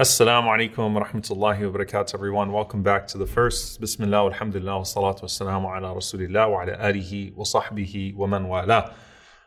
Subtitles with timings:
[0.00, 2.52] Assalamu alaikum wa rahmatullahi wa barakatuh, everyone.
[2.52, 3.82] Welcome back to the first.
[3.82, 8.48] Bismillah, alhamdulillah, wa salatu wa salamu ala rasulillah wa ala alihi wa sahbihi wa man
[8.48, 8.94] wala.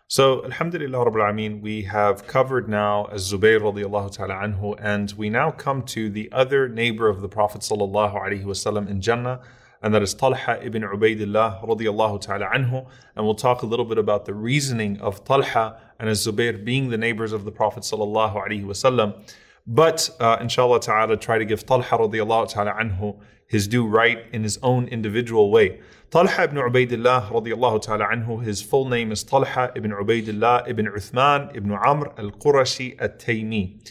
[0.07, 5.27] So, alhamdulillah, rabbil alameen, we have covered now as Zubayr radiallahu ta'ala anhu, and we
[5.27, 9.39] now come to the other neighbor of the Prophet sallallahu alaihi wasallam in Jannah,
[9.81, 12.85] and that is Talha ibn Ubaidillah radiallahu ta'ala anhu.
[13.15, 16.91] And we'll talk a little bit about the reasoning of Talha and as Zubayr being
[16.91, 19.19] the neighbors of the Prophet sallallahu alaihi wasallam.
[19.65, 24.43] But uh, inshallah ta'ala, try to give Talha radiallahu ta'ala anhu his due right in
[24.43, 25.79] his own individual way.
[26.09, 31.55] Talha ibn Ubaidillah radiallahu ta'ala anhu, his full name is Talha ibn Ubaidillah ibn Uthman
[31.55, 33.89] ibn Amr al-Qurashi at-Taymi.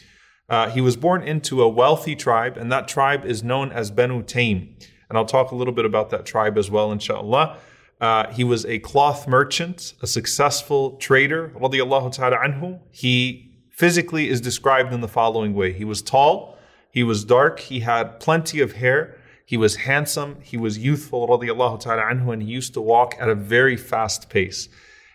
[0.48, 4.22] Uh, he was born into a wealthy tribe, and that tribe is known as Banu
[4.22, 4.76] Taym.
[5.08, 7.58] And I'll talk a little bit about that tribe as well, inshallah.
[8.00, 12.80] Uh, he was a cloth merchant, a successful trader, radiallahu ta'ala anhu.
[12.90, 16.58] He physically is described in the following way He was tall,
[16.90, 22.02] he was dark, he had plenty of hair, he was handsome, he was youthful, ta'ala
[22.02, 24.68] anhu, and he used to walk at a very fast pace.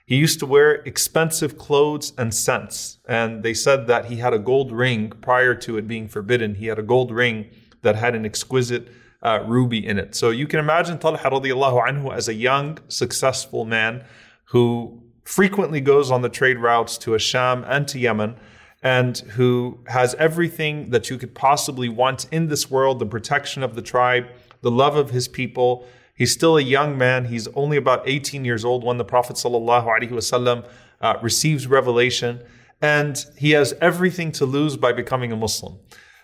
[0.05, 2.99] He used to wear expensive clothes and scents.
[3.07, 6.55] And they said that he had a gold ring prior to it being forbidden.
[6.55, 7.49] He had a gold ring
[7.81, 8.87] that had an exquisite
[9.21, 10.15] uh, ruby in it.
[10.15, 14.05] So you can imagine Talha radiallahu anhu as a young, successful man
[14.45, 18.37] who frequently goes on the trade routes to Asham and to Yemen,
[18.81, 23.75] and who has everything that you could possibly want in this world the protection of
[23.75, 24.27] the tribe,
[24.61, 25.85] the love of his people.
[26.15, 27.25] He's still a young man.
[27.25, 30.65] He's only about 18 years old when the Prophet ﷺ,
[31.01, 32.41] uh, receives revelation,
[32.81, 35.77] and he has everything to lose by becoming a Muslim.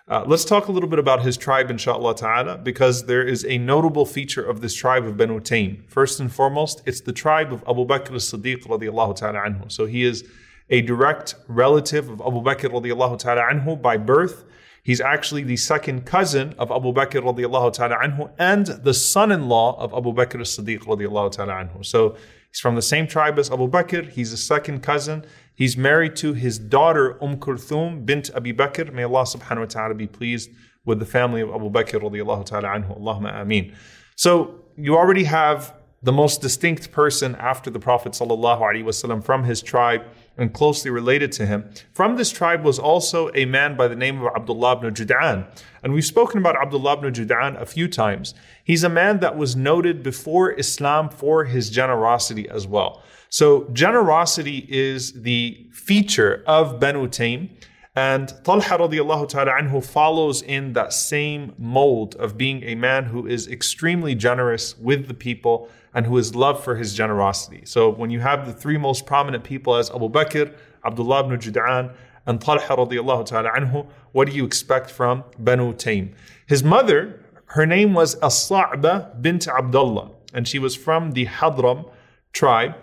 [0.05, 3.57] Uh, let's talk a little bit about his tribe, inshallah ta'ala, because there is a
[3.57, 5.81] notable feature of this tribe of Banu Taym.
[5.87, 9.71] First and foremost, it's the tribe of Abu Bakr as-Siddiq radiallahu ta'ala anhu.
[9.71, 10.25] So he is
[10.69, 14.43] a direct relative of Abu Bakr radiallahu ta'ala anhu by birth.
[14.83, 19.93] He's actually the second cousin of Abu Bakr radiallahu ta'ala anhu and the son-in-law of
[19.93, 21.85] Abu Bakr as-Siddiq radiallahu ta'ala anhu.
[21.85, 22.17] So
[22.49, 24.09] he's from the same tribe as Abu Bakr.
[24.09, 25.25] He's a second cousin.
[25.55, 28.91] He's married to his daughter Umm Kulthum bint Abi Bakr.
[28.91, 30.49] May Allah subhanahu wa ta'ala be pleased
[30.85, 32.99] with the family of Abu Bakr radiallahu ta'ala anhu.
[32.99, 33.73] Allahumma ameen.
[34.15, 39.45] So you already have the most distinct person after the Prophet sallallahu alaihi wasallam from
[39.45, 40.01] his tribe
[40.37, 41.69] and closely related to him.
[41.93, 45.47] From this tribe was also a man by the name of Abdullah ibn Jud'an.
[45.81, 48.33] And we've spoken about Abdullah ibn Jud'an a few times.
[48.63, 53.01] He's a man that was noted before Islam for his generosity as well.
[53.33, 57.49] So generosity is the feature of Banu Taym.
[57.95, 63.25] And Talha radiallahu ta'ala anhu follows in that same mold of being a man who
[63.25, 67.63] is extremely generous with the people and who is loved for his generosity.
[67.65, 70.53] So when you have the three most prominent people as Abu Bakr,
[70.85, 71.91] Abdullah ibn Jud'an,
[72.27, 76.13] and Talha radiallahu ta'ala anhu, what do you expect from Banu Taym?
[76.45, 81.89] His mother, her name was As-Sa'ba bint Abdullah, and she was from the Hadram
[82.31, 82.75] tribe.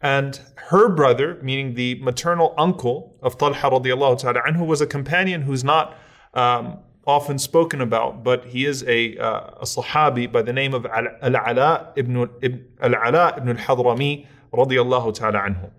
[0.00, 5.42] And her brother, meaning the maternal uncle of Talha radiallahu ta'ala anhu, was a companion
[5.42, 5.96] who's not
[6.34, 10.86] um, often spoken about, but he is a, uh, a Sahabi by the name of
[10.86, 12.16] Al-Ala ibn,
[12.80, 15.70] Al-Ala ibn al-Hadrami radiallahu ta'ala anhu.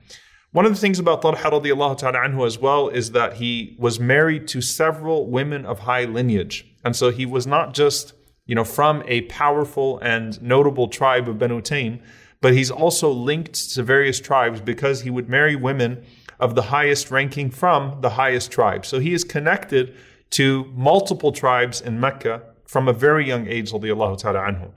[0.52, 4.00] One of the things about Talha radiallahu ta'ala anhu as well is that he was
[4.00, 6.66] married to several women of high lineage.
[6.84, 8.14] And so he was not just,
[8.48, 12.02] you know, from a powerful and notable tribe of Banu Taym,
[12.42, 16.04] but he's also linked to various tribes because he would marry women
[16.40, 18.86] of the highest ranking from the highest tribe.
[18.86, 19.96] So he is connected
[20.32, 24.72] to multiple tribes in Mecca from a very young age, ta'ala anhu.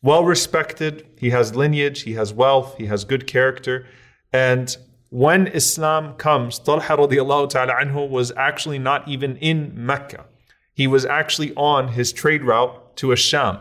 [0.00, 3.86] Well respected, he has lineage, he has wealth, he has good character.
[4.32, 4.76] And
[5.10, 10.26] when Islam comes, Talha radiallahu ta'ala anhu was actually not even in Mecca.
[10.74, 13.60] He was actually on his trade route to Asham.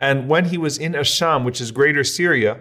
[0.00, 2.60] And when he was in Asham, which is greater Syria,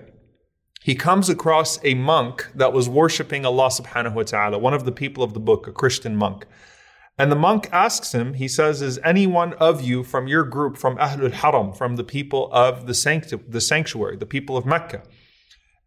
[0.86, 4.92] he comes across a monk that was worshiping Allah subhanahu wa ta'ala, one of the
[4.92, 6.46] people of the book, a Christian monk.
[7.18, 10.96] And the monk asks him, he says, Is anyone of you from your group, from
[10.98, 15.02] Ahlul Haram, from the people of the, sanctu- the sanctuary, the people of Mecca?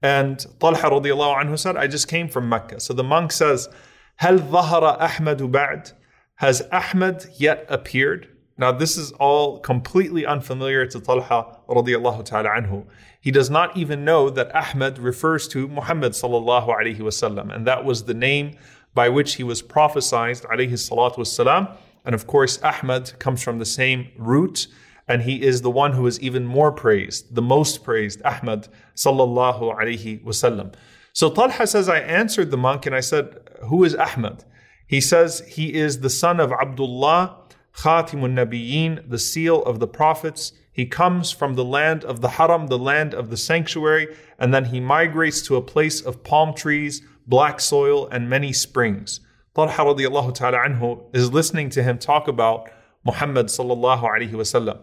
[0.03, 2.81] And Talha radiallahu anhu said, I just came from Mecca.
[2.81, 3.69] So the monk says,
[4.17, 5.93] Hal zahara Ahmadu ba'd?
[6.39, 8.37] Has Ahmad yet appeared?
[8.59, 12.85] Now, this is all completely unfamiliar to Talha radiallahu ta'ala anhu.
[13.21, 17.85] He does not even know that Ahmad refers to Muhammad sallallahu alayhi wasallam, and that
[17.85, 18.57] was the name
[18.95, 21.77] by which he was prophesied alayhi salatu wasalam.
[22.05, 24.67] And of course, Ahmad comes from the same root,
[25.07, 28.67] and he is the one who is even more praised, the most praised, Ahmad
[28.97, 30.75] sallallahu alayhi wasallam.
[31.13, 34.45] So Talha says, I answered the monk and I said, Who is Ahmad?
[34.87, 37.37] He says, He is the son of Abdullah
[37.76, 40.54] Khatimun Nabiyyin, the seal of the prophets.
[40.72, 44.08] He comes from the land of the Haram, the land of the sanctuary,
[44.40, 49.20] and then he migrates to a place of palm trees, black soil, and many springs.
[49.56, 52.70] Talha radiallahu ta'ala anhu is listening to him talk about
[53.06, 54.80] Muhammad sallallahu alayhi wasallam.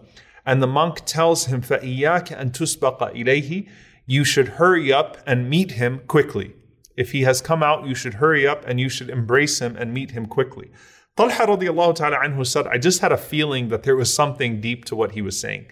[0.47, 3.69] And the monk tells him, فَإِيَّاكَ أَن تُسْبَقَ إِلَيْهِ
[4.07, 6.55] You should hurry up and meet him quickly.
[6.97, 9.93] If he has come out, you should hurry up and you should embrace him and
[9.93, 10.71] meet him quickly.
[11.17, 14.85] Talha radiallahu ta'ala anhu said, I just had a feeling that there was something deep
[14.87, 15.67] to what he was saying.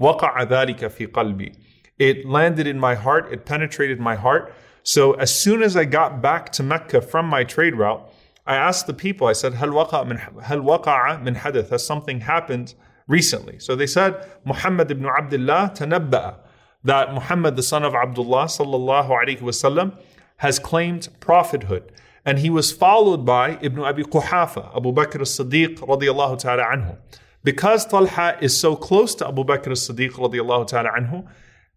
[0.00, 1.54] وَقَعَ ذَلِكَ فِي قَلْبِي
[1.98, 4.54] It landed in my heart, it penetrated my heart.
[4.82, 8.08] So as soon as I got back to Mecca from my trade route,
[8.46, 11.70] I asked the people, I said, هل وقع من, هل وقع من حدث?
[11.70, 12.74] Has something happened
[13.06, 13.58] recently?
[13.58, 16.36] So they said, Muhammad ibn Abdullah tanabba'a.
[16.84, 19.96] That Muhammad, the son of Abdullah sallallahu alayhi wasallam,
[20.38, 21.90] has claimed prophethood
[22.25, 26.97] and he was followed by Ibn Abi Quhafa, Abu Bakr as-Siddiq radiallahu ta'ala anhu.
[27.43, 31.27] Because Talha is so close to Abu Bakr as-Siddiq radiallahu ta'ala anhu,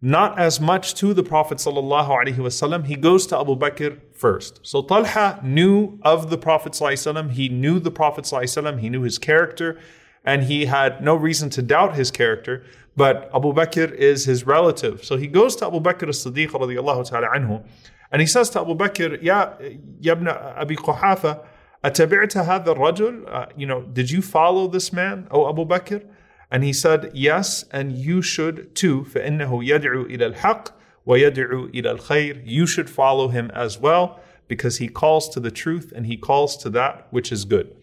[0.04, 4.58] not as much to the Prophet sallallahu alaihi wasallam, he goes to Abu Bakr first.
[4.62, 8.62] So Talha knew of the Prophet sallallahu alaihi wasallam, he knew the Prophet sallallahu alaihi
[8.62, 9.78] wasallam, he knew his character,
[10.24, 12.64] and he had no reason to doubt his character.
[12.96, 17.28] But Abu Bakr is his relative, so he goes to Abu Bakr as-Siddiq radiallahu ta'ala
[17.28, 17.64] anhu,
[18.11, 19.53] and he says to Abu Bakr, Ya,
[19.99, 21.45] ya ibn Abi Quhafa,
[21.83, 23.29] أتبعت هذا الرجل?
[23.31, 26.05] Uh, you know, did you follow this man, O Abu Bakr?
[26.49, 29.03] And he said, Yes, and you should too.
[29.03, 30.69] فإنه يدعو إلى الحق
[31.05, 32.43] ويدعو إلى الخير.
[32.45, 36.55] You should follow him as well because he calls to the truth and he calls
[36.57, 37.75] to that which is good.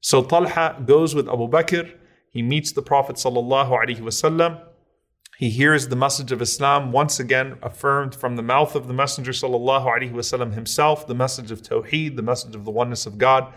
[0.00, 1.90] So Talha goes with Abu Bakr.
[2.30, 4.60] He meets the Prophet sallallahu alaihi wasallam.
[5.38, 9.32] He hears the message of Islam once again affirmed from the mouth of the Messenger
[9.32, 13.52] وسلم, himself, the message of Tawheed, the message of the oneness of God.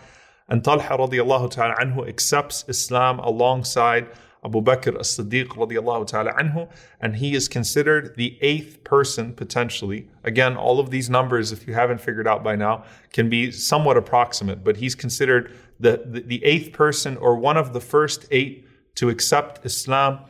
[0.48, 4.08] And Talha radiallahu ta'ala anhu accepts Islam alongside
[4.44, 6.68] Abu Bakr as-Siddiq radiallahu ta'ala anhu,
[7.00, 10.08] and he is considered the eighth person potentially.
[10.24, 13.96] Again, all of these numbers, if you haven't figured out by now, can be somewhat
[13.96, 18.66] approximate, but he's considered the, the, the eighth person or one of the first eight
[18.96, 20.20] to accept Islam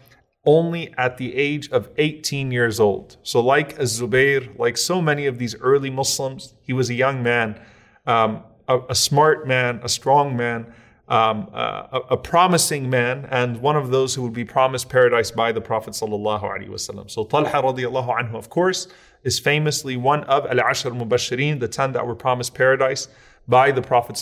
[0.45, 3.17] only at the age of 18 years old.
[3.23, 7.59] So, like Az-Zubair, like so many of these early Muslims, he was a young man,
[8.05, 10.73] um, a, a, smart man, a strong man,
[11.07, 15.51] um, a, a, promising man, and one of those who would be promised paradise by
[15.51, 15.95] the Prophet.
[15.95, 18.87] So, Talha anhu, of course,
[19.23, 23.07] is famously one of al-Ashr Mubashirin, the ten that were promised paradise
[23.47, 24.17] by the Prophet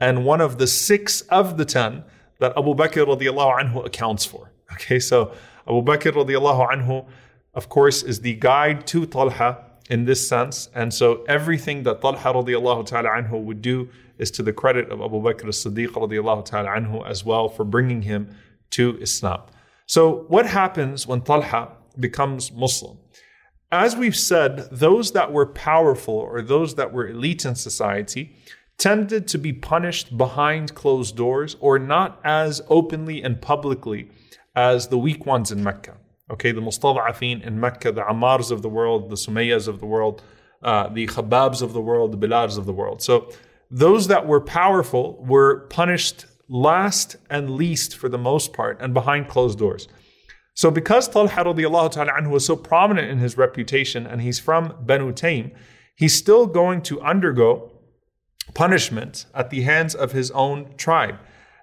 [0.00, 2.04] and one of the six of the ten
[2.42, 4.52] that Abu Bakr radiallahu anhu accounts for.
[4.74, 5.32] Okay, so
[5.66, 7.06] Abu Bakr radiallahu anhu,
[7.54, 9.50] of course, is the guide to Talha
[9.88, 10.68] in this sense.
[10.74, 15.18] And so everything that Talha ta'ala anhu would do is to the credit of Abu
[15.26, 15.92] Bakr as-Siddiq
[16.44, 18.34] ta'ala anhu as well for bringing him
[18.70, 19.42] to Islam.
[19.86, 21.62] So what happens when Talha
[21.98, 22.98] becomes Muslim?
[23.70, 28.36] As we've said, those that were powerful or those that were elite in society
[28.78, 34.08] tended to be punished behind closed doors or not as openly and publicly
[34.54, 35.96] as the weak ones in Mecca.
[36.30, 40.22] Okay, the mustada'afin in Mecca, the Ammars of the world, the Sumayyas of the world,
[40.62, 43.02] uh, the Khababs of the world, the Bilals of the world.
[43.02, 43.30] So
[43.70, 49.28] those that were powerful were punished last and least for the most part and behind
[49.28, 49.88] closed doors.
[50.54, 54.74] So because Talha radiallahu ta'ala anhu was so prominent in his reputation and he's from
[54.80, 55.52] Banu Taym,
[55.96, 57.71] he's still going to undergo
[58.54, 61.18] punishment at the hands of his own tribe.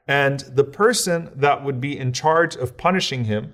[0.07, 3.53] And the person that would be in charge of punishing him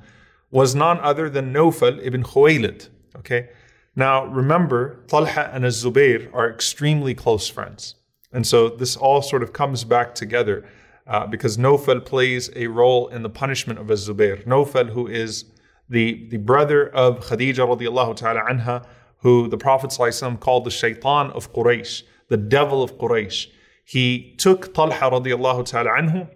[0.52, 2.90] was none other than Nawfal ibn Khuwaylid.
[3.18, 3.50] Okay.
[3.96, 7.96] Now remember, Talha and Az-Zubair are extremely close friends.
[8.32, 10.66] And so this all sort of comes back together
[11.08, 14.46] uh, because Nawfal plays a role in the punishment of Az-Zubair.
[14.46, 15.46] Nawfal, who is
[15.90, 18.86] the, the brother of Khadija radiallahu ta'ala anha,
[19.20, 19.96] who the Prophet
[20.40, 23.48] called the shaitan of Quraysh the devil of Quraysh.
[23.84, 26.30] He took Talha radiallahu ta'ala anhu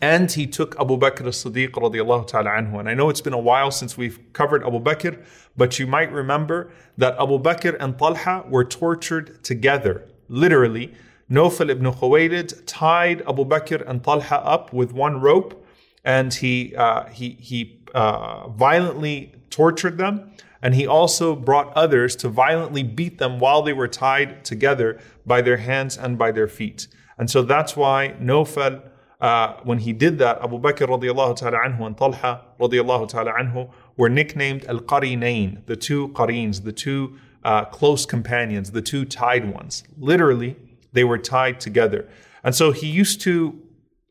[0.00, 2.78] and he took Abu Bakr as-Siddiq radiallahu ta'ala anhu.
[2.78, 5.24] And I know it's been a while since we've covered Abu Bakr,
[5.56, 10.94] but you might remember that Abu Bakr and Talha were tortured together, literally,
[11.30, 15.66] Nawfal ibn Khuwaylid tied Abu Bakr and Talha up with one rope
[16.04, 20.30] and he, uh, he, he uh, violently tortured them.
[20.62, 25.40] And he also brought others to violently beat them while they were tied together by
[25.40, 26.88] their hands and by their feet.
[27.16, 28.82] And so that's why Nawfal,
[29.20, 33.70] uh, when he did that, Abu Bakr radiallahu ta'ala anhu and Talha radiallahu ta'ala anhu
[33.96, 39.52] were nicknamed Al Qarinain, the two Qarins, the two uh, close companions, the two tied
[39.52, 39.84] ones.
[39.98, 40.56] Literally,
[40.92, 42.08] they were tied together.
[42.42, 43.60] And so he used to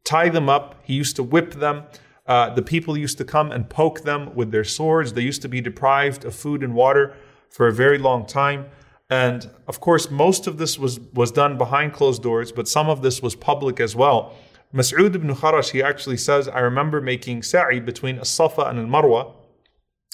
[0.03, 1.83] tie them up, he used to whip them.
[2.27, 5.13] Uh, the people used to come and poke them with their swords.
[5.13, 7.15] They used to be deprived of food and water
[7.49, 8.65] for a very long time.
[9.09, 13.01] And of course, most of this was, was done behind closed doors, but some of
[13.01, 14.33] this was public as well.
[14.73, 19.33] Mas'ud ibn Kharash, he actually says, I remember making sa'i between As-Safa and Al-Marwa,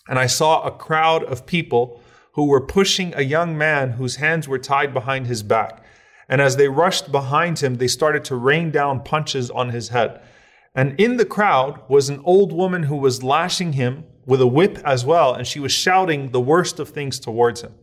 [0.07, 2.01] and I saw a crowd of people
[2.33, 5.83] who were pushing a young man whose hands were tied behind his back.
[6.29, 10.21] And as they rushed behind him, they started to rain down punches on his head.
[10.75, 14.79] And in the crowd was an old woman who was lashing him with a whip
[14.85, 17.73] as well, and she was shouting the worst of things towards him.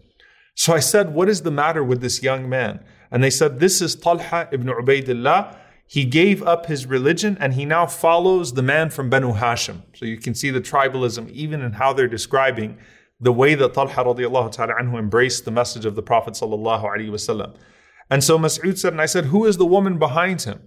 [0.55, 2.85] So I said, What is the matter with this young man?
[3.11, 5.57] And they said, This is Talha ibn Ubaidillah.
[5.87, 9.83] He gave up his religion and he now follows the man from Banu Hashim.
[9.95, 12.79] So you can see the tribalism even in how they're describing
[13.21, 16.41] the way that Talha radiallahu ta'ala anhu embraced the message of the Prophet.
[16.41, 20.61] And so Mas'ud said, and I said, Who is the woman behind him?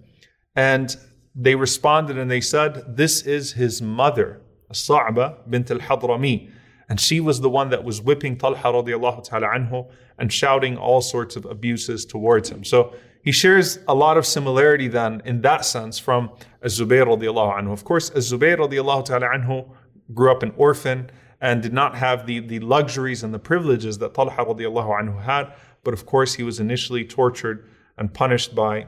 [0.54, 0.94] And
[1.34, 4.40] they responded and they said, This is his mother,
[4.72, 6.50] Sa'ba bint al Hadrami.
[6.88, 11.00] And she was the one that was whipping Talha radiallahu ta'ala anhu and shouting all
[11.00, 12.62] sorts of abuses towards him.
[12.62, 16.30] So he shares a lot of similarity then in that sense from
[16.62, 17.72] Az-Zubayr radiallahu anhu.
[17.72, 19.68] Of course, Az-Zubayr radiallahu ta'ala anhu
[20.12, 21.10] grew up an orphan
[21.40, 25.54] and did not have the, the luxuries and the privileges that Talha radiallahu anhu had.
[25.84, 28.86] But of course, he was initially tortured and punished by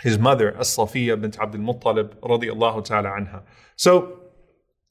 [0.00, 3.42] his mother, As-Safiya bint Abdul Muttalib radiallahu ta'ala anha.
[3.76, 4.20] So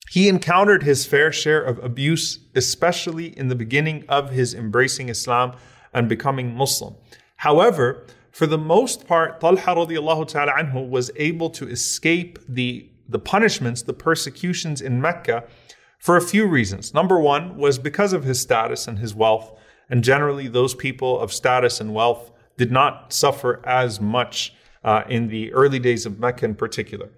[0.10, 5.56] he encountered his fair share of abuse, especially in the beginning of his embracing Islam
[5.94, 6.96] and becoming Muslim.
[7.38, 13.20] However, for the most part, Talha radiallahu ta'ala anhu was able to escape the, the
[13.20, 15.44] punishments, the persecutions in Mecca
[16.00, 16.94] for a few reasons.
[16.94, 21.34] Number one was because of his status and his wealth, and generally those people of
[21.34, 26.46] status and wealth did not suffer as much uh, in the early days of Mecca
[26.46, 27.10] in particular.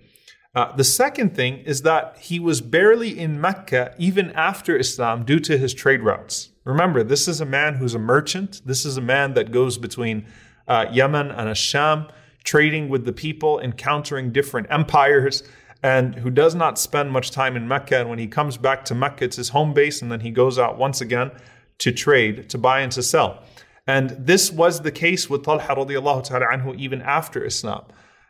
[0.56, 5.40] Uh, the second thing is that he was barely in Mecca even after Islam due
[5.40, 6.50] to his trade routes.
[6.64, 8.62] Remember, this is a man who's a merchant.
[8.66, 10.26] This is a man that goes between
[10.68, 12.10] uh, Yemen and Asham,
[12.44, 15.44] trading with the people, encountering different empires,
[15.82, 18.00] and who does not spend much time in Mecca.
[18.00, 20.60] And when he comes back to Mecca, it's his home base, and then he goes
[20.60, 21.32] out once again
[21.80, 23.44] to trade, to buy and to sell.
[23.86, 27.84] And this was the case with Talha radiallahu ta'ala anhu even after Islam.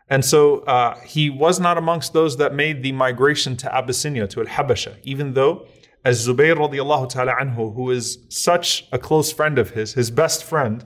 [0.09, 4.41] And so uh, he was not amongst those that made the migration to Abyssinia, to
[4.41, 5.67] Al Habasha, even though
[6.05, 10.43] as Zubayr radiallahu ta'ala anhu, who is such a close friend of his, his best
[10.43, 10.83] friend,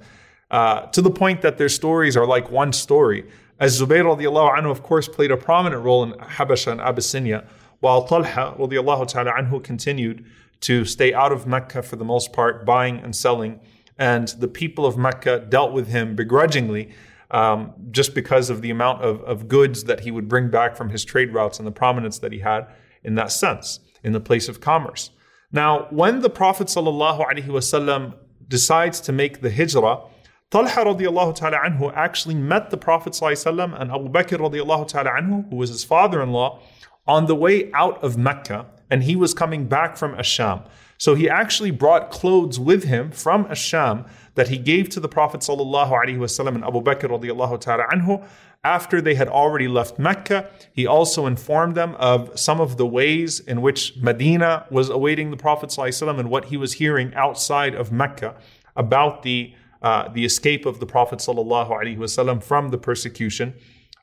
[0.52, 3.28] uh, to the point that their stories are like one story.
[3.60, 7.46] As Zubayr radiallahu anhu, of course, played a prominent role in Habasha and Abyssinia,
[7.80, 10.26] while Talha radiallahu ta'ala anhu continued
[10.62, 13.60] to stay out of Mecca for the most part, buying and selling.
[13.98, 16.92] And the people of Mecca dealt with him begrudgingly
[17.32, 20.90] um, just because of the amount of, of goods that he would bring back from
[20.90, 22.68] his trade routes and the prominence that he had
[23.04, 25.12] in that sense, in the place of commerce.
[25.52, 28.14] Now, when the Prophet ﷺ
[28.48, 30.02] decides to make the hijrah,
[30.50, 35.50] Talha radiallahu ta'ala anhu actually met the Prophet ﷺ and Abu Bakr radiallahu ta'ala anhu,
[35.50, 36.62] who was his father-in-law,
[37.06, 40.66] on the way out of Mecca, and he was coming back from Asham.
[40.99, 45.41] So he actually brought clothes with him from Asham that he gave to the Prophet
[45.41, 48.25] ﷺ and Abu Bakr radiallahu ta'ala anhu
[48.65, 50.49] after they had already left Mecca.
[50.73, 55.37] He also informed them of some of the ways in which Medina was awaiting the
[55.37, 58.37] Prophet ﷺ and what he was hearing outside of Mecca
[58.77, 63.53] about the uh, the escape of the Prophet ﷺ from the persecution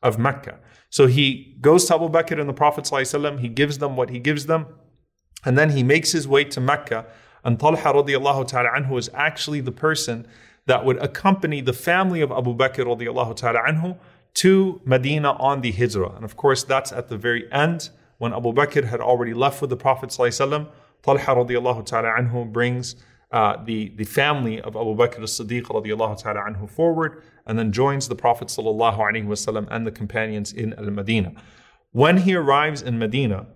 [0.04, 0.60] of Mecca.
[0.90, 4.20] So he goes to Abu Bakr and the Prophet ﷺ, he gives them what he
[4.20, 4.66] gives them,
[5.45, 7.07] and then he makes his way to Mecca.
[7.45, 10.27] And Talha radiallahu ta'ala anhu is actually the person
[10.67, 13.99] that would accompany the family of Abu Bakr radiallahu ta'ala anhu
[14.35, 16.17] to Medina on the Hijrah.
[16.17, 19.71] And of course, that's at the very end when Abu Bakr had already left with
[19.71, 20.67] the Prophet ﷺ.
[21.03, 22.97] Talha radiallahu ta'ala anhu brings
[23.31, 28.09] uh, the, the family of Abu Bakr as-Siddiq radiallahu ta'ala anhu forward and then joins
[28.09, 31.33] the Prophet sallallahu alaihi wasallam and the companions in Al-Madinah.
[31.93, 33.47] When he arrives in Medina,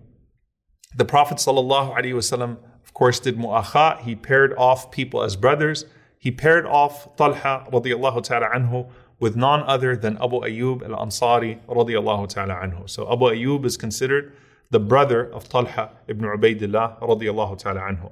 [0.95, 2.57] the Prophet wasallam
[2.89, 5.85] of course did mu'akha, he paired off people as brothers.
[6.17, 12.27] He paired off Talha radiallahu ta'ala anhu with none other than Abu Ayyub al-Ansari radiallahu
[12.29, 12.89] ta'ala anhu.
[12.89, 14.35] So Abu Ayyub is considered
[14.71, 18.11] the brother of Talha ibn Ubaidillah radiallahu ta'ala anhu.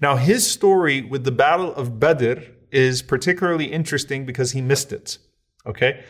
[0.00, 5.18] Now his story with the battle of Badr is particularly interesting because he missed it.
[5.66, 6.04] Okay?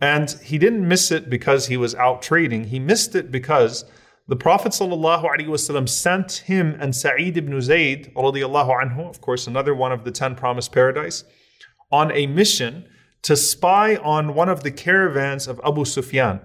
[0.00, 2.64] And he didn't miss it because he was out trading.
[2.64, 3.84] He missed it because
[4.30, 10.04] the Prophet ﷺ sent him and Sa'id ibn Zayd, anhu, of course, another one of
[10.04, 11.24] the ten promised paradise,
[11.90, 12.88] on a mission
[13.22, 16.40] to spy on one of the caravans of Abu Sufyan.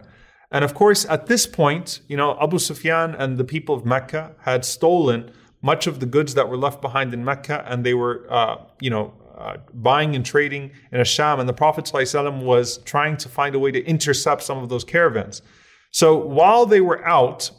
[0.51, 4.33] And of course, at this point, you know, Abu Sufyan and the people of Mecca
[4.39, 8.25] had stolen much of the goods that were left behind in Mecca, and they were,
[8.31, 11.39] uh, you know, uh, buying and trading in Asham.
[11.39, 14.83] And the Prophet ﷺ was trying to find a way to intercept some of those
[14.83, 15.43] caravans.
[15.91, 17.51] So while they were out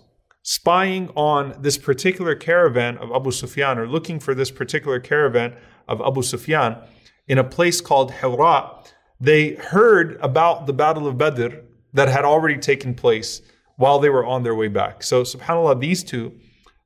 [0.48, 5.52] spying on this particular caravan of Abu Sufyan, or looking for this particular caravan
[5.88, 6.76] of Abu Sufyan,
[7.26, 8.86] in a place called Hawra,
[9.20, 11.48] they heard about the Battle of Badr
[11.94, 13.42] that had already taken place
[13.74, 15.02] while they were on their way back.
[15.02, 16.38] So, subhanAllah, these two,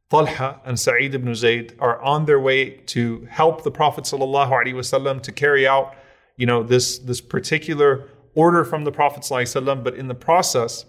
[0.09, 5.33] Talha and Sa'id ibn Zayd, are on their way to help the Prophet ﷺ to
[5.33, 5.95] carry out,
[6.39, 10.87] you know, this, this particular order from the Prophet ﷺ, but in the process,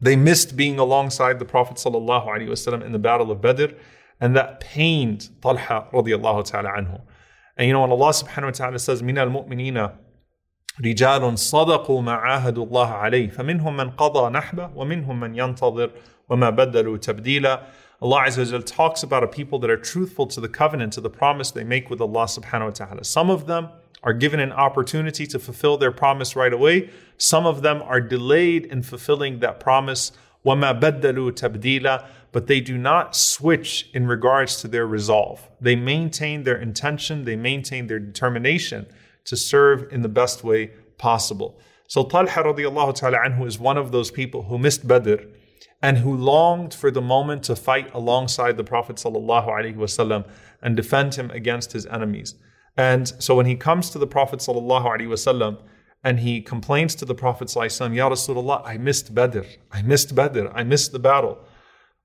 [0.00, 3.74] they missed being alongside the Prophet ﷺ in the Battle of Badr,
[4.20, 7.00] and that pained Talha radiallahu ta'ala anhu.
[7.56, 9.92] And you know, when Allah subhanahu wa ta'ala says, مِنَ الْمُؤْمِنِينَ
[10.84, 15.90] رجال صدقوا ما عاهدوا الله عليه فمنهم من قضى نحبه ومنهم من ينتظر
[16.28, 17.62] وما بدلوا تبديلا
[18.02, 21.08] Allah Azza wa talks about a people that are truthful to the covenant, to the
[21.08, 23.04] promise they make with Allah subhanahu wa ta'ala.
[23.04, 23.70] Some of them
[24.02, 26.90] are given an opportunity to fulfill their promise right away.
[27.18, 30.12] Some of them are delayed in fulfilling that promise.
[30.44, 35.48] وَمَا بَدَّلُوا تَبْدِيلًا But they do not switch in regards to their resolve.
[35.60, 38.86] They maintain their intention, they maintain their determination
[39.24, 41.58] to serve in the best way possible.
[41.88, 45.22] So Talha radiallahu ta'ala anhu is one of those people who missed Badr
[45.82, 50.28] and who longed for the moment to fight alongside the Prophet sallallahu alaihi wasallam
[50.62, 52.34] and defend him against his enemies.
[52.77, 55.59] And so when he comes to the Prophet wasallam
[56.03, 60.47] and he complains to the Prophet sallallahu Ya Rasulullah, I missed Badr, I missed Badr,
[60.53, 61.39] I missed the battle.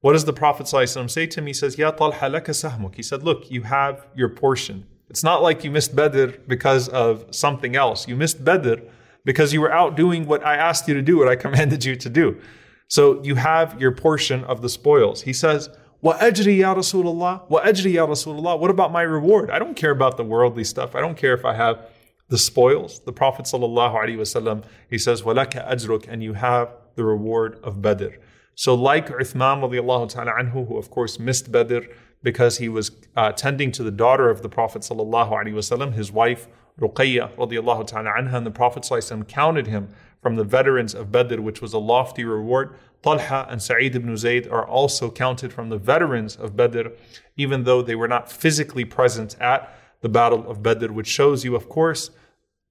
[0.01, 1.47] What does the Prophet sallallahu say to him?
[1.47, 2.95] He says, Ya Talha laka sahmuk.
[2.95, 4.87] He said, look, you have your portion.
[5.09, 8.09] It's not like you missed Badr because of something else.
[8.09, 8.81] You missed Badr
[9.25, 11.97] because you were out doing what I asked you to do, what I commanded you
[11.97, 12.41] to do.
[12.89, 15.23] So you have your portion of the spoils.
[15.23, 15.69] He says,
[16.03, 18.59] Wa ajri ya Rasulullah, wa ajri ya Rasulullah.
[18.59, 19.51] What about my reward?
[19.51, 20.95] I don't care about the worldly stuff.
[20.95, 21.87] I don't care if I have
[22.29, 23.01] the spoils.
[23.01, 28.17] The Prophet wasallam, he says, Walaka ajruk, and you have the reward of Badr.
[28.55, 31.81] So like Uthman radiallahu ta'ala anhu, who of course missed Badr,
[32.23, 36.49] because he was uh, tending to the daughter of the Prophet wasallam, his wife
[36.81, 39.89] Ruqayya radiallahu ta'ala anha, and the Prophet ﷺ counted him
[40.21, 42.77] from the veterans of Badr, which was a lofty reward.
[43.04, 46.90] Talha and Sa'id ibn Zayd are also counted from the veterans of Badr,
[47.36, 51.56] even though they were not physically present at the Battle of Badr, which shows you,
[51.56, 52.12] of course,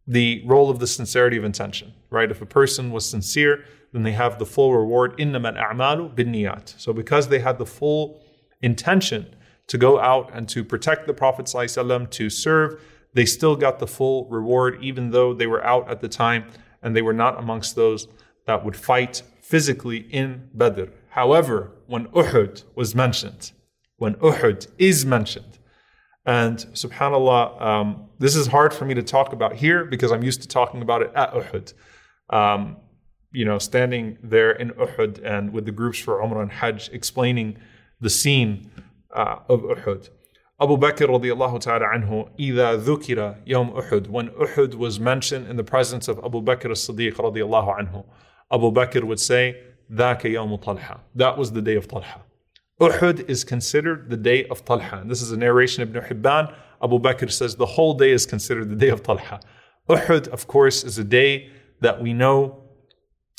[0.07, 2.31] the role of the sincerity of intention, right?
[2.31, 5.17] If a person was sincere, then they have the full reward.
[5.19, 8.21] إِنَّمَا الْأَعْمَالُ بِالنِّيَّاتِ So because they had the full
[8.63, 9.35] intention
[9.67, 12.83] to go out and to protect the Prophet ﷺ, to serve,
[13.15, 16.45] they still got the full reward, even though they were out at the time
[16.83, 18.09] and they were not amongst those
[18.47, 20.85] that would fight physically in Badr.
[21.11, 23.53] However, when Uhud was mentioned,
[23.97, 25.59] when Uhud is mentioned,
[26.27, 30.43] and subhanAllah, um, this is hard for me to talk about here because I'm used
[30.43, 31.73] to talking about it at Uhud.
[32.29, 32.77] Um,
[33.33, 37.57] you know, standing there in Uhud and with the groups for Umrah and Hajj explaining
[38.01, 38.71] the scene
[39.15, 40.11] uh, of Uhud.
[40.61, 45.65] Abu Bakr radiallahu ta'ala anhu, إِذَا ذُكِرَ يوم Uhud, when Uhud was mentioned in the
[45.65, 48.05] presence of Abu Bakr as-Siddiq radiallahu anhu,
[48.55, 51.01] Abu Bakr would say, ذَاكَ يوم طلحة.
[51.15, 52.23] That was the day of Talha.
[52.81, 54.99] Uhud is considered the day of Talha.
[54.99, 56.55] And this is a narration of Ibn Hibban.
[56.83, 59.41] Abu Bakr says the whole day is considered the day of Talha.
[59.89, 62.63] Uhud, of course, is a day that we know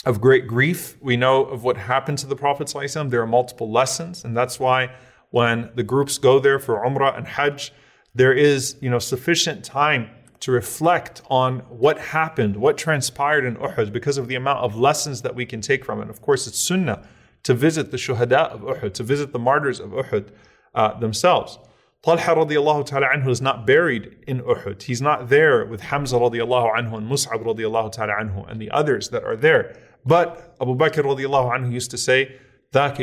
[0.05, 0.97] of great grief.
[1.01, 2.71] We know of what happened to the Prophet.
[3.09, 4.93] There are multiple lessons, and that's why
[5.29, 7.71] when the groups go there for Umrah and Hajj,
[8.13, 10.09] there is you know sufficient time
[10.40, 15.22] to reflect on what happened, what transpired in Uhud, because of the amount of lessons
[15.22, 16.02] that we can take from it.
[16.02, 17.06] And of course, it's sunnah
[17.44, 20.30] to visit the shuhada of Uhud, to visit the martyrs of Uhud
[20.74, 21.58] uh, themselves.
[22.02, 24.82] Talha radiallahu ta'ala anhu is not buried in Uhud.
[24.82, 29.08] He's not there with Hamza radiallahu anhu and Mus'ab radiallahu ta'ala anhu and the others
[29.08, 29.76] that are there.
[30.04, 32.36] But Abu Bakr radiallahu anhu used to say,
[32.72, 32.98] That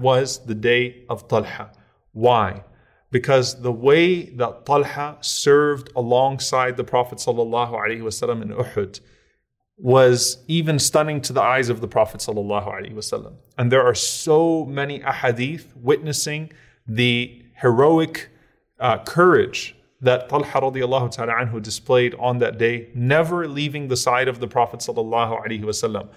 [0.00, 1.72] was the day of Talha.
[2.12, 2.64] Why?
[3.10, 9.00] Because the way that Talha served alongside the Prophet wasallam in Uhud
[9.76, 13.34] was even stunning to the eyes of the Prophet wasallam.
[13.58, 16.52] And there are so many ahadith witnessing
[16.86, 18.28] the heroic
[18.78, 24.40] uh, courage that Talha ta'ala anhu displayed on that day, never leaving the side of
[24.40, 26.08] the Prophet sallallahu alaihi wasallam.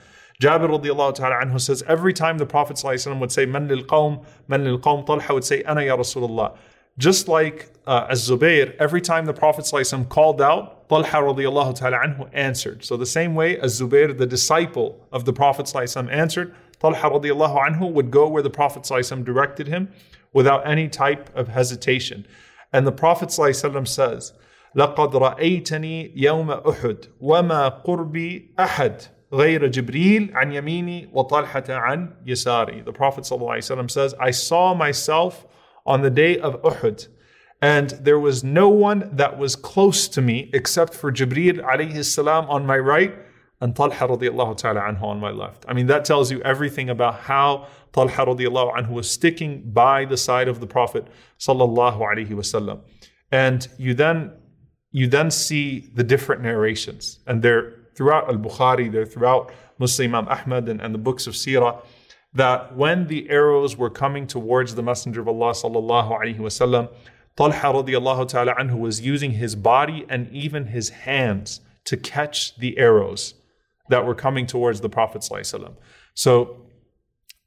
[0.41, 2.81] Jabir ta'ala anhu says, every time the Prophet
[3.19, 6.57] would say, Man lil qawm, man lil qawm, Talha would say, Ana ya Rasulullah.
[6.98, 11.98] Just like uh, as Zubair, every time the Prophet ﷺ called out, Talha radiallahu ta'ala
[11.98, 12.84] anhu answered.
[12.84, 17.56] So the same way as Zubair, the disciple of the Prophet ﷺ answered, Talha radiallahu
[17.68, 19.90] anhu would go where the Prophet ﷺ directed him
[20.32, 22.26] without any type of hesitation.
[22.72, 24.32] And the Prophet ﷺ says,
[24.74, 32.84] لقد رأيتني يوم أحد وما قربي أحد غير جبريل عن يميني وطلحة عن يساري.
[32.84, 35.46] The Prophet ﷺ says, I saw myself
[35.85, 37.07] on the day of Uhud.
[37.61, 42.49] And there was no one that was close to me except for Jibreel alayhi salam
[42.49, 43.15] on my right
[43.61, 45.63] and Talha radiallahu ta'ala anhu on my left.
[45.69, 50.17] I mean, that tells you everything about how Talha radiallahu anhu was sticking by the
[50.17, 51.07] side of the Prophet
[51.39, 52.81] sallallahu alayhi wasallam.
[53.31, 54.33] And you then
[54.91, 57.19] you then see the different narrations.
[57.25, 61.83] And they're throughout Al-Bukhari, they're throughout Muslim Imam Ahmad and, and the books of Sirah
[62.33, 66.89] that when the arrows were coming towards the Messenger of Allah sallallahu alaihi wasallam,
[67.35, 72.77] Talha radiallahu ta'ala anhu was using his body and even his hands to catch the
[72.77, 73.35] arrows
[73.89, 75.27] that were coming towards the Prophet
[76.13, 76.61] So,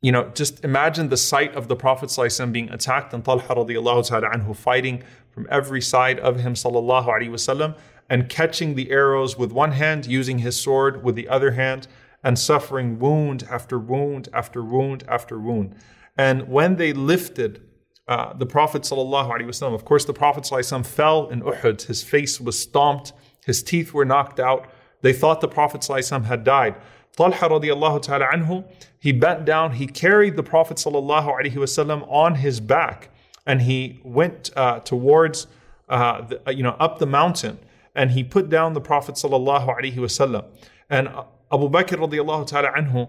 [0.03, 2.13] you know, just imagine the sight of the Prophet
[2.53, 7.31] being attacked and Talha radiallahu ta'ala anhu fighting from every side of him sallallahu alaihi
[7.31, 7.77] wasallam
[8.09, 11.89] and catching the arrows with one hand, using his sword with the other hand,
[12.24, 15.76] and suffering wound after wound after wound after wound.
[16.18, 17.62] And when they lifted
[18.08, 21.84] uh, the Prophet ﷺ, of course, the Prophet ﷺ fell in Uhud.
[21.84, 23.14] His face was stomped,
[23.46, 24.70] his teeth were knocked out.
[25.02, 26.76] They thought the Prophet ﷺ had died.
[27.16, 28.66] Talha radiallahu ta'ala anhu,
[29.00, 33.10] he bent down, he carried the Prophet ﷺ on his back,
[33.46, 35.48] and he went uh, towards,
[35.90, 37.60] uh, the, you know, up the mountain,
[37.96, 40.46] and he put down the Prophet ﷺ.
[40.90, 41.10] And
[41.53, 43.09] Abu Bakr radiallahu ta'ala anhu,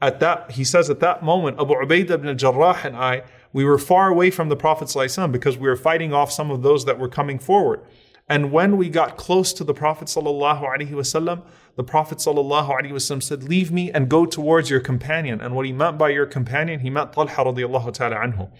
[0.00, 3.22] at that, he says at that moment, Abu Ubaidah ibn Jarrah and I,
[3.52, 4.94] we were far away from the Prophet
[5.32, 7.80] because we were fighting off some of those that were coming forward.
[8.28, 11.42] And when we got close to the Prophet wasallam,
[11.76, 15.40] the Prophet wasallam said, Leave me and go towards your companion.
[15.40, 18.50] And what he meant by your companion, he meant Talha radiallahu ta'ala anhu.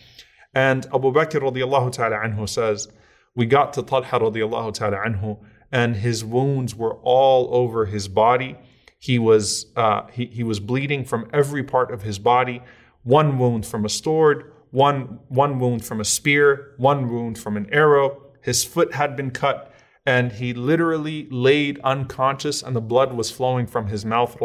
[0.54, 2.88] And Abu Bakr radiallahu ta'ala anhu says,
[3.36, 5.38] We got to Talha radiallahu ta'ala anhu,
[5.70, 8.56] and his wounds were all over his body
[8.98, 12.62] he was, uh, he, he was bleeding from every part of his body,
[13.04, 17.68] one wound from a sword, one, one wound from a spear, one wound from an
[17.72, 18.22] arrow.
[18.42, 19.72] His foot had been cut,
[20.04, 24.36] and he literally laid unconscious, and the blood was flowing from his mouth.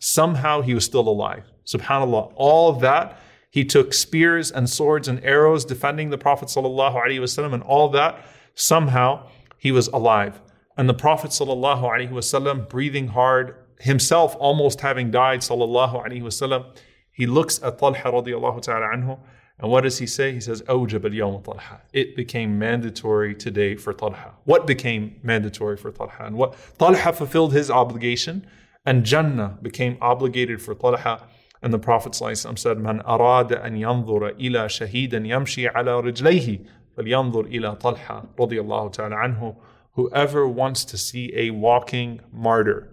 [0.00, 1.44] Somehow he was still alive.
[1.66, 2.32] SubhanAllah.
[2.36, 7.54] All that, he took spears and swords and arrows defending the Prophet sallallahu alaihi wasallam,
[7.54, 8.24] and all that.
[8.54, 10.40] Somehow he was alive.
[10.77, 16.65] And the Prophet ﷺ, breathing hard, himself almost having died, وسلم,
[17.11, 19.19] he looks at Talha radiallahu ta'ala anhu,
[19.59, 20.33] and what does he say?
[20.33, 21.81] He says, أوجب اليوم Talha.
[21.93, 24.33] It became mandatory today for Talha.
[24.45, 26.25] What became mandatory for Talha?
[26.25, 28.47] And what Talha fulfilled his obligation,
[28.83, 31.27] and Jannah became obligated for Talha.
[31.61, 36.59] And the Prophet ﷺ said, من أراد أن ينظر إلى شهيد يمشي على رجليه
[36.97, 39.55] فلينظر إلى طلحة رضي الله تعالى عنه
[39.98, 42.88] whoever wants to see a walking martyr,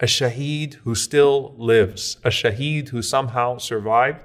[0.00, 4.22] a shaheed who still lives, a shaheed who somehow survived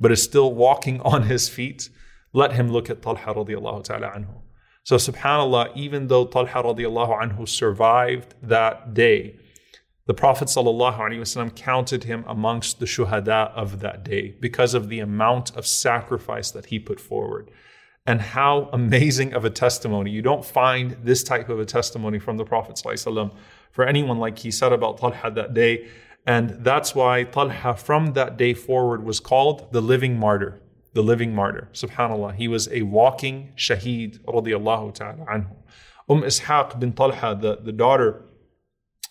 [0.00, 1.88] but is still walking on his feet,
[2.32, 4.42] let him look at Talha radiallahu ta'ala anhu.
[4.82, 9.36] So subhanAllah, even though Talha radiallahu anhu survived that day,
[10.06, 10.50] the Prophet
[11.54, 16.66] counted him amongst the shuhada of that day because of the amount of sacrifice that
[16.66, 17.52] he put forward
[18.06, 20.10] and how amazing of a testimony.
[20.10, 23.32] You don't find this type of a testimony from the Prophet ﷺ
[23.72, 25.88] for anyone like he said about Talha that day.
[26.26, 30.60] And that's why Talha from that day forward was called the living martyr.
[30.92, 31.68] The living martyr.
[31.72, 32.36] Subhanallah.
[32.36, 35.54] He was a walking shaheed radiallahu ta'ala anhu.
[36.08, 38.22] Umm Ishaq bin Talha, the, the daughter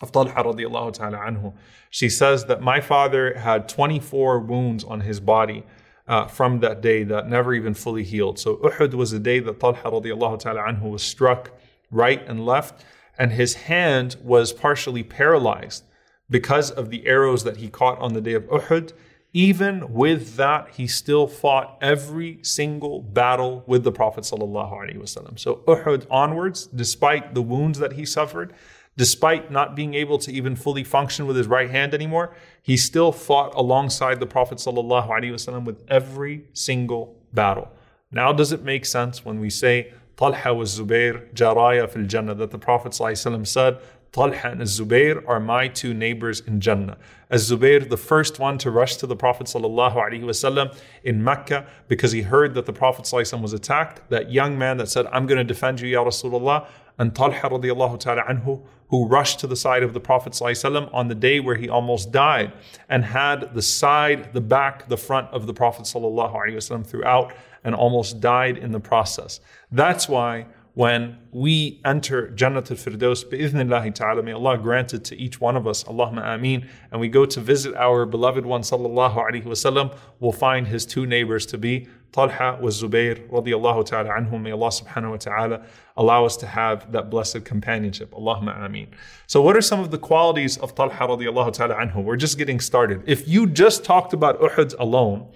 [0.02, 1.54] of Talha radiallahu ta'ala anhu,
[1.90, 5.64] she says that my father had 24 wounds on his body
[6.08, 8.40] uh, from that day that never even fully healed.
[8.40, 11.52] So Uhud was the day that Talha radiallahu ta'ala anhu was struck
[11.92, 12.86] right and left,
[13.18, 15.84] and his hand was partially paralyzed
[16.30, 18.94] because of the arrows that he caught on the day of Uhud.
[19.34, 24.24] Even with that, he still fought every single battle with the Prophet.
[24.26, 28.54] So Uhud onwards, despite the wounds that he suffered,
[28.97, 33.13] despite not being able to even fully function with his right hand anymore, he still
[33.13, 37.71] fought alongside the Prophet sallallahu alaihi wasallam with every single battle.
[38.13, 42.51] Now, does it make sense when we say Talha was Zubair jaraya fil Jannah that
[42.51, 43.79] the Prophet ﷺ said
[44.13, 46.99] Talha and Zubair are my two neighbors in Jannah.
[47.31, 52.21] As Zubair, the first one to rush to the Prophet ﷺ in Mecca because he
[52.21, 55.45] heard that the Prophet ﷺ was attacked, that young man that said, I'm going to
[55.45, 56.67] defend you, Ya Rasulullah,
[56.99, 58.61] and Talha radiallahu ta'ala anhu,
[58.96, 62.12] who rushed to the side of the Prophet ﷺ on the day where he almost
[62.12, 62.54] died
[62.88, 67.34] and had the side, the back, the front of the Prophet ﷺ throughout
[67.66, 69.42] and almost died in the process.
[69.70, 75.42] That's why when we enter Jannat al-Firdaus, bi'ithnillahi ta'ala, may Allah grant it to each
[75.42, 79.44] one of us, Allahumma ameen, and we go to visit our beloved one, sallallahu alayhi
[79.44, 84.42] wasallam, we'll find his two neighbors to be Talha was Zubair, radiallahu ta'ala anhum.
[84.42, 85.66] May Allah subhanahu wa ta'ala
[85.98, 88.12] allow us to have that blessed companionship.
[88.12, 88.88] Allahumma ameen.
[89.28, 92.06] So what are some of the qualities of Talha radiallahu ta'ala anhu?
[92.06, 93.04] We're just getting started.
[93.06, 95.28] If you just talked about Uhud alone,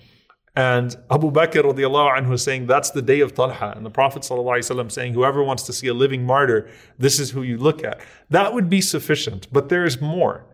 [0.55, 4.89] and Abu Bakr radiallahu anhu saying that's the day of Talha, and the Prophet ﷺ
[4.89, 7.99] saying whoever wants to see a living martyr, this is who you look at.
[8.29, 10.45] That would be sufficient, but there is more.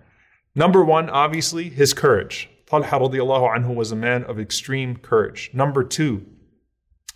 [0.55, 2.49] Number one, obviously, his courage.
[2.65, 5.51] Talha radiallahu anhu was a man of extreme courage.
[5.53, 6.25] Number two,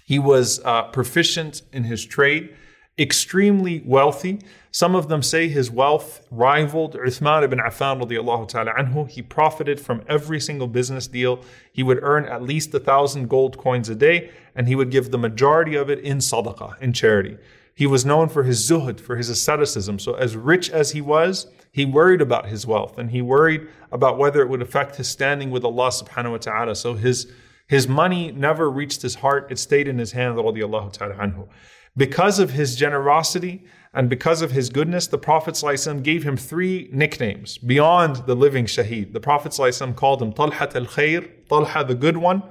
[0.05, 2.55] he was uh, proficient in his trade
[2.99, 4.39] extremely wealthy.
[4.71, 9.09] Some of them say his wealth rivaled Uthman ibn Affan radiallahu ta'ala anhu.
[9.09, 11.41] He profited from every single business deal.
[11.71, 15.09] He would earn at least a thousand gold coins a day, and he would give
[15.09, 17.38] the majority of it in sadaqah, in charity.
[17.80, 20.00] He was known for his zuhud, for his asceticism.
[20.00, 24.18] So as rich as he was, he worried about his wealth and he worried about
[24.18, 26.76] whether it would affect his standing with Allah subhanahu wa ta'ala.
[26.76, 27.32] So his
[27.70, 30.38] his money never reached his heart, it stayed in his hand.
[31.96, 36.89] Because of his generosity and because of his goodness, the Prophet ﷺ gave him three
[36.92, 39.13] nicknames beyond the living Shaheed.
[39.13, 42.44] The Prophet ﷺ called him Talhat al Khair, Talha the good one,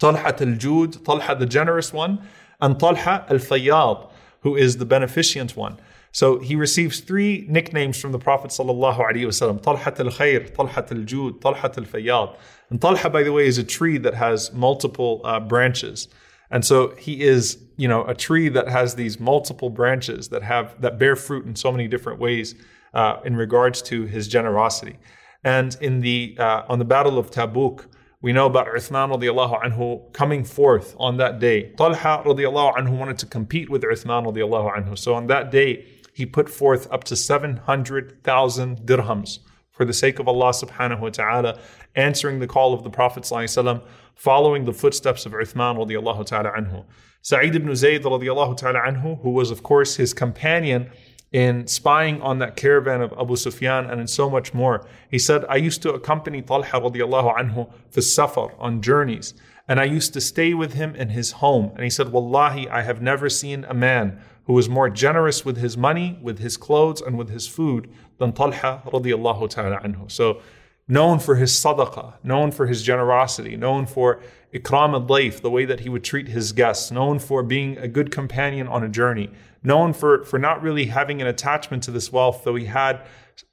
[0.00, 2.26] Talhat al Jud, Talha the generous one,
[2.60, 4.10] and Talha al Fayyad,
[4.44, 5.76] who is the beneficent one.
[6.12, 10.92] So he receives three nicknames from the Prophet sallallahu alaihi wasallam: Talhat al Khair, Talhat
[10.92, 12.36] al Jud, Talhat al Fayyad.
[12.70, 16.06] And Talha, by the way, is a tree that has multiple uh, branches.
[16.50, 20.80] And so he is, you know, a tree that has these multiple branches that have
[20.80, 22.54] that bear fruit in so many different ways
[22.92, 24.96] uh, in regards to his generosity.
[25.42, 27.86] And in the uh, on the Battle of Tabuk,
[28.24, 31.72] we know about Uthman radiallahu anhu coming forth on that day.
[31.76, 34.96] Talha radiallahu anhu wanted to compete with Uthman radiallahu anhu.
[34.98, 35.84] So on that day,
[36.14, 41.60] he put forth up to 700,000 dirhams for the sake of Allah subhanahu wa ta'ala,
[41.96, 43.82] answering the call of the Prophet sallallahu
[44.14, 46.86] following the footsteps of Uthman radiallahu ta'ala anhu.
[47.20, 50.90] Sa'id ibn Zayd radiallahu ta'ala anhu, who was of course his companion
[51.34, 54.86] in spying on that caravan of Abu Sufyan and in so much more.
[55.10, 59.34] He said, I used to accompany Talha radiallahu anhu for safar, on journeys,
[59.66, 61.72] and I used to stay with him in his home.
[61.74, 65.56] And he said, Wallahi, I have never seen a man who was more generous with
[65.56, 70.08] his money, with his clothes, and with his food than Talha radiallahu ta'ala anhu.
[70.12, 70.40] So
[70.86, 74.20] known for his sadaqah, known for his generosity, known for
[74.54, 78.10] ikram al-dayf, the way that he would treat his guests, known for being a good
[78.10, 79.30] companion on a journey,
[79.62, 83.04] known for, for not really having an attachment to this wealth, though he had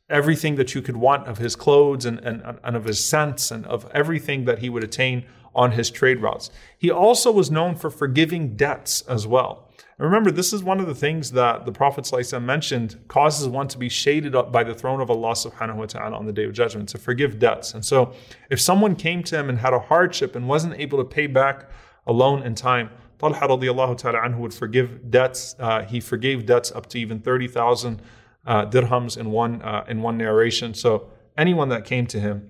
[0.09, 3.65] everything that you could want of his clothes and, and, and of his scents and
[3.65, 6.51] of everything that he would attain on his trade routes.
[6.77, 9.67] He also was known for forgiving debts as well.
[10.01, 13.77] Remember, this is one of the things that the Prophet ﷺ mentioned causes one to
[13.77, 16.53] be shaded up by the throne of Allah subhanahu wa ta'ala on the day of
[16.53, 17.75] judgment, to forgive debts.
[17.75, 18.11] And so
[18.49, 21.69] if someone came to him and had a hardship and wasn't able to pay back
[22.07, 25.55] a loan in time, Talha radiallahu ta'ala anhu would forgive debts.
[25.59, 28.01] Uh, he forgave debts up to even 30,000
[28.47, 30.73] uh, dirhams in one, uh, in one narration.
[30.73, 32.49] So anyone that came to him,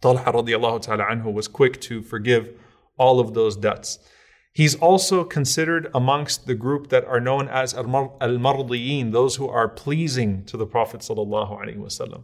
[0.00, 2.56] Talha radiallahu ta'ala anhu was quick to forgive
[2.96, 3.98] all of those debts.
[4.52, 10.44] He's also considered amongst the group that are known as al-mardiyin, those who are pleasing
[10.46, 12.22] to the Prophet sallallahu.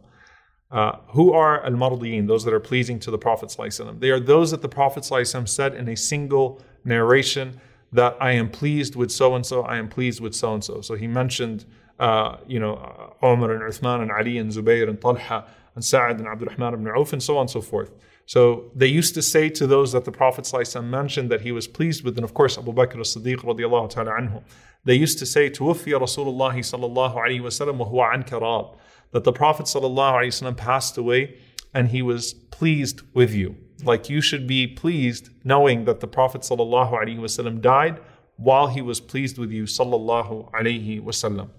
[0.68, 4.50] Uh, who are al-mardiyin, those that are pleasing to the Prophet sallallahu They are those
[4.50, 7.60] that the Prophet sallallahu said in a single narration
[7.92, 10.80] that I am pleased with so and so, I am pleased with so and so.
[10.80, 11.64] So he mentioned,
[12.00, 16.26] uh, you know, Umar and Uthman and Ali and Zubayr and Talha and Sa'ad and
[16.26, 17.92] Abdurrahman ibn Auf and so on and so forth.
[18.26, 21.68] So they used to say to those that the Prophet ﷺ mentioned that he was
[21.68, 24.42] pleased with, and of course Abu Bakr as-Siddiq radiallahu ta'ala anhu,
[24.84, 28.76] they used to say, Tuwafiya Rasulullah sallallahu alayhi wasallam wa huwa an karab,
[29.12, 31.38] that the Prophet sallallahu alaihi wasallam passed away
[31.72, 33.56] and he was pleased with you.
[33.84, 38.00] Like you should be pleased knowing that the Prophet sallallahu alaihi wasallam died
[38.36, 41.50] while he was pleased with you sallallahu alayhi wasallam.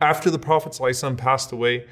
[0.00, 1.84] After the Prophet ﷺ passed away,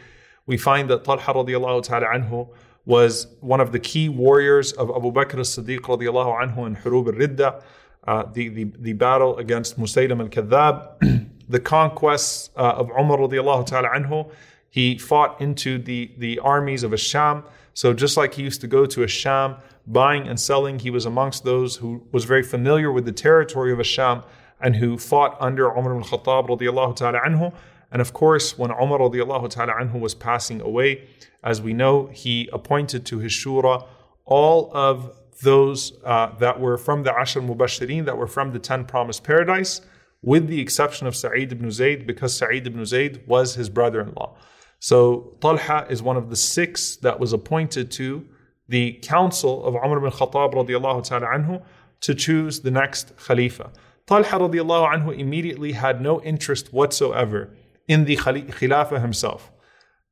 [0.46, 2.48] we find that Talha radiallahu ta'ala anhu
[2.86, 7.62] was one of the key warriors of Abu Bakr as-Siddiq radiallahu anhu in Hurub al-Ridda,
[8.06, 13.88] uh, the, the, the battle against Musaylim al-Kadhab, the conquests uh, of Umar radiallahu ta'ala
[13.88, 14.30] anhu.
[14.70, 17.44] He fought into the, the armies of Asham.
[17.74, 21.44] So just like he used to go to Asham, buying and selling, he was amongst
[21.44, 24.24] those who was very familiar with the territory of Asham
[24.60, 27.52] and who fought under Umar al-Khattab radiallahu ta'ala anhu.
[27.96, 31.08] And of course, when Umar ta'ala anhu was passing away,
[31.42, 33.86] as we know, he appointed to his shura
[34.26, 38.84] all of those uh, that were from the Ashr Mubashirin, that were from the 10
[38.84, 39.80] promised paradise,
[40.20, 44.12] with the exception of Sa'id ibn Zayd, because Sa'id ibn Zayd was his brother in
[44.12, 44.36] law.
[44.78, 48.26] So Talha is one of the six that was appointed to
[48.68, 51.62] the council of Umar ibn Khattab radiallahu ta'ala anhu
[52.02, 53.70] to choose the next Khalifa.
[54.06, 57.56] Talha radiallahu anhu immediately had no interest whatsoever
[57.88, 59.50] in the Khilafah himself.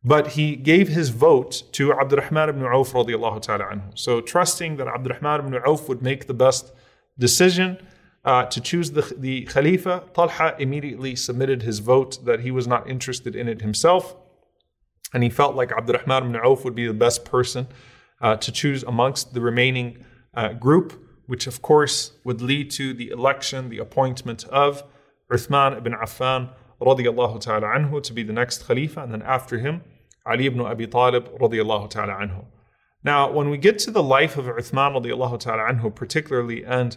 [0.05, 3.99] But he gave his vote to Abdurrahman ibn Auf radiallahu ta'ala anhu.
[3.99, 6.73] So trusting that Abdurrahman ibn Auf would make the best
[7.19, 7.79] decision
[8.25, 12.89] uh, to choose the, the Khalifa, Talha immediately submitted his vote that he was not
[12.89, 14.17] interested in it himself.
[15.13, 17.67] And he felt like Abdurrahman ibn Auf would be the best person
[18.21, 23.11] uh, to choose amongst the remaining uh, group, which of course would lead to the
[23.11, 24.83] election, the appointment of
[25.31, 26.51] Uthman ibn Affan
[26.85, 29.83] radiallahu ta'ala anhu to be the next Khalifa, and then after him,
[30.27, 32.45] Ali ibn Abi Talib radiallahu ta'ala anhu.
[33.03, 36.97] Now, when we get to the life of Uthman radiallahu ta'ala anhu particularly, and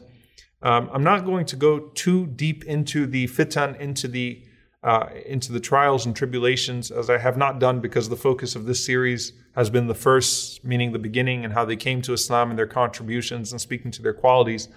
[0.62, 4.44] um, I'm not going to go too deep into the fitan, into the
[4.84, 8.66] uh, into the trials and tribulations, as I have not done because the focus of
[8.66, 12.52] this series has been the first, meaning the beginning, and how they came to Islam
[12.52, 14.70] and their contributions and speaking to their qualities.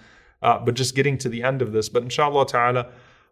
[0.42, 1.90] Uh, but just getting to the end of this.
[1.90, 2.86] But inshallah ta'ala,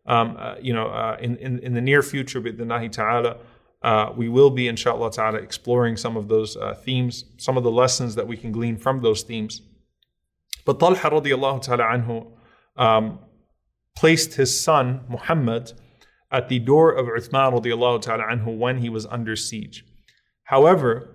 [0.08, 3.36] um, uh, you know, uh, in, in, in the near future, bidnahi ta'ala,
[3.82, 7.70] uh, we will be, inshallah ta'ala, exploring some of those uh, themes, some of the
[7.70, 9.62] lessons that we can glean from those themes.
[10.64, 12.26] But Talha radiallahu ta'ala anhu
[12.76, 13.20] um,
[13.96, 15.74] placed his son, Muhammad,
[16.32, 19.84] at the door of Uthman radiallahu ta'ala anhu when he was under siege.
[20.44, 21.14] However,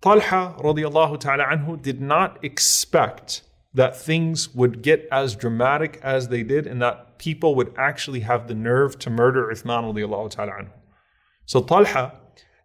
[0.00, 3.42] Talha radiallahu ta'ala anhu did not expect
[3.74, 8.48] that things would get as dramatic as they did and that people would actually have
[8.48, 10.72] the nerve to murder Uthman radiallahu ta'ala anhu.
[11.44, 12.14] So Talha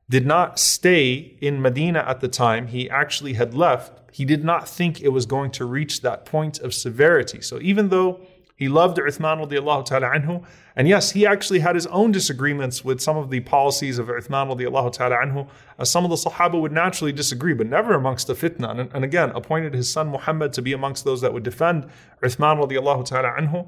[0.09, 2.67] did not stay in Medina at the time.
[2.67, 3.91] He actually had left.
[4.13, 7.41] He did not think it was going to reach that point of severity.
[7.41, 8.21] So even though
[8.55, 10.45] he loved Uthman radiallahu ta'ala anhu.
[10.77, 14.47] And yes, he actually had his own disagreements with some of the policies of Uthman
[14.55, 15.49] radiallahu ta'ala anhu.
[15.77, 18.71] As some of the Sahaba would naturally disagree, but never amongst the fitna.
[18.71, 21.89] And, and, again, appointed his son Muhammad to be amongst those that would defend
[22.23, 23.67] Uthman radiallahu ta'ala anhu.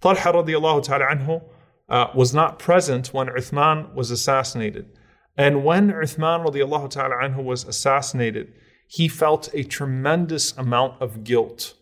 [0.00, 1.42] Talha radiallahu ta'ala anhu
[1.88, 4.86] uh, was not present when Uthman was assassinated.
[5.36, 8.52] And when Uthman radiallahu ta'ala anhu was assassinated,
[8.86, 11.74] he felt a tremendous amount of guilt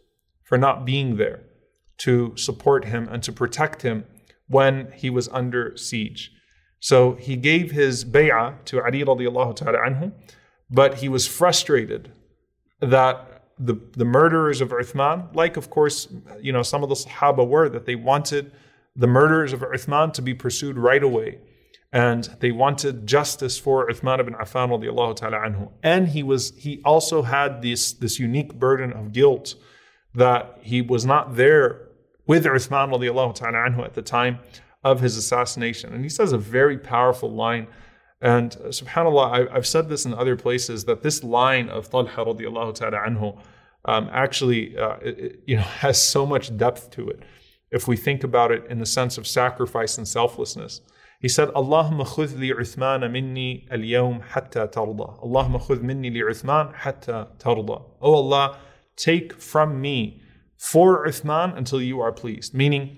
[0.45, 1.41] for not being there
[1.99, 4.05] to support him and to protect him
[4.49, 6.33] when he was under siege.
[6.81, 10.13] So he gave his bay'ah to Ali radiallahu ta'ala anhu,
[10.71, 12.13] but he was frustrated
[12.81, 16.09] that the, the murderers of Uthman, like of course,
[16.41, 18.53] you know, some of the Sahaba were, that they wanted
[18.95, 21.39] the murderers of Uthman to be pursued right away.
[21.91, 25.71] And they wanted justice for Uthman ibn Affan radiallahu ta'ala anhu.
[25.83, 29.55] And he was he also had this, this unique burden of guilt
[30.15, 31.89] that he was not there
[32.27, 34.39] with Uthman radiallahu ta'ala anhu at the time
[34.85, 35.95] of his assassination.
[35.95, 37.69] And he says a very powerful line.
[38.21, 42.75] And subhanAllah, I, have said this in other places that this line of Talha radiallahu
[42.75, 43.41] ta'ala anhu
[43.85, 47.23] um, actually uh, it, you know, has so much depth to it
[47.71, 50.81] if we think about it in the sense of sacrifice and selflessness.
[51.21, 55.21] He said, Allahumma khudh li Uthman minni al-yawm hatta tarda.
[55.23, 57.83] Allahumma khudh minni li Uthman hatta tarda.
[58.01, 58.59] Oh Allah,
[58.97, 60.23] take from me
[60.57, 62.55] for Uthman until you are pleased.
[62.55, 62.97] Meaning,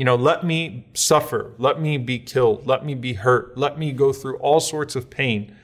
[0.00, 3.92] you know, let me suffer, let me be killed, let me be hurt, let me
[3.92, 5.54] go through all sorts of pain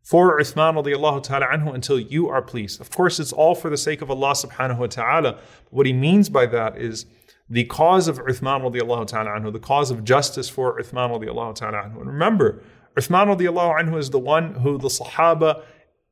[0.00, 2.80] for Uthman radiallahu ta'ala anhu until you are pleased.
[2.80, 5.40] Of course, it's all for the sake of Allah subhanahu wa ta'ala.
[5.70, 7.04] What he means by that is
[7.48, 11.78] the cause of Uthman radiallahu ta'ala anhu, the cause of justice for Uthman radiallahu ta'ala
[11.78, 11.96] anhu.
[11.96, 12.62] And remember,
[12.96, 15.64] Uthman radiallahu anhu is the one who the Sahaba,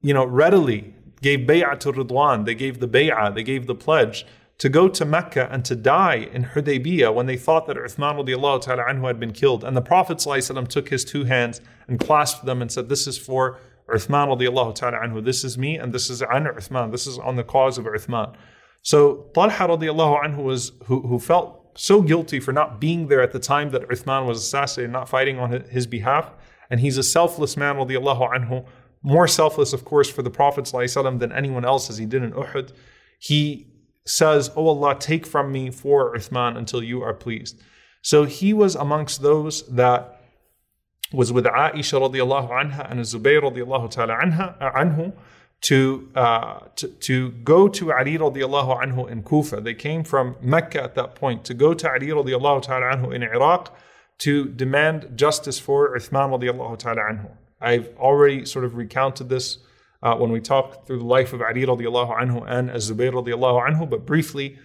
[0.02, 2.44] you know, readily gave bay'ah to Ridwan.
[2.44, 4.26] They gave the bay'ah, they gave the pledge
[4.58, 8.60] to go to Mecca and to die in Hudaybiyah when they thought that Uthman radiallahu
[8.60, 9.62] ta'ala anhu had been killed.
[9.62, 13.58] And the Prophet took his two hands and clasped them and said, This is for
[13.88, 15.24] Uthman radiallahu ta'ala anhu.
[15.24, 16.90] This is me and this is an Uthman.
[16.90, 18.34] This is on the cause of Uthman.
[18.82, 23.30] So Talha radiallahu anhu was who, who felt so guilty for not being there at
[23.30, 26.32] the time that Uthman was assassinated, not fighting on his behalf.
[26.68, 28.66] And he's a selfless man radiallahu anhu,
[29.02, 32.72] more selfless, of course, for the Prophet than anyone else as he did in Uhud.
[33.20, 33.68] He
[34.06, 37.60] says, Oh Allah, take from me for Uthman until you are pleased.
[38.02, 40.20] So he was amongst those that
[41.12, 45.12] was with Aisha radiallahu anha and Zubayr radiallahu ta'ala anha, anhu
[45.62, 49.60] to, uh, to, to go to Ali radiallahu anhu in Kufa.
[49.60, 53.22] They came from Mecca at that point to go to Ali radiallahu ta'ala anhu in
[53.22, 53.76] Iraq
[54.18, 57.30] to demand justice for Uthman radiallahu ta'ala anhu.
[57.60, 59.58] I've already sort of recounted this
[60.02, 63.88] uh, when we talk through the life of Ali radiallahu anhu and Az-Zubayr radiallahu anhu,
[63.88, 64.58] but briefly,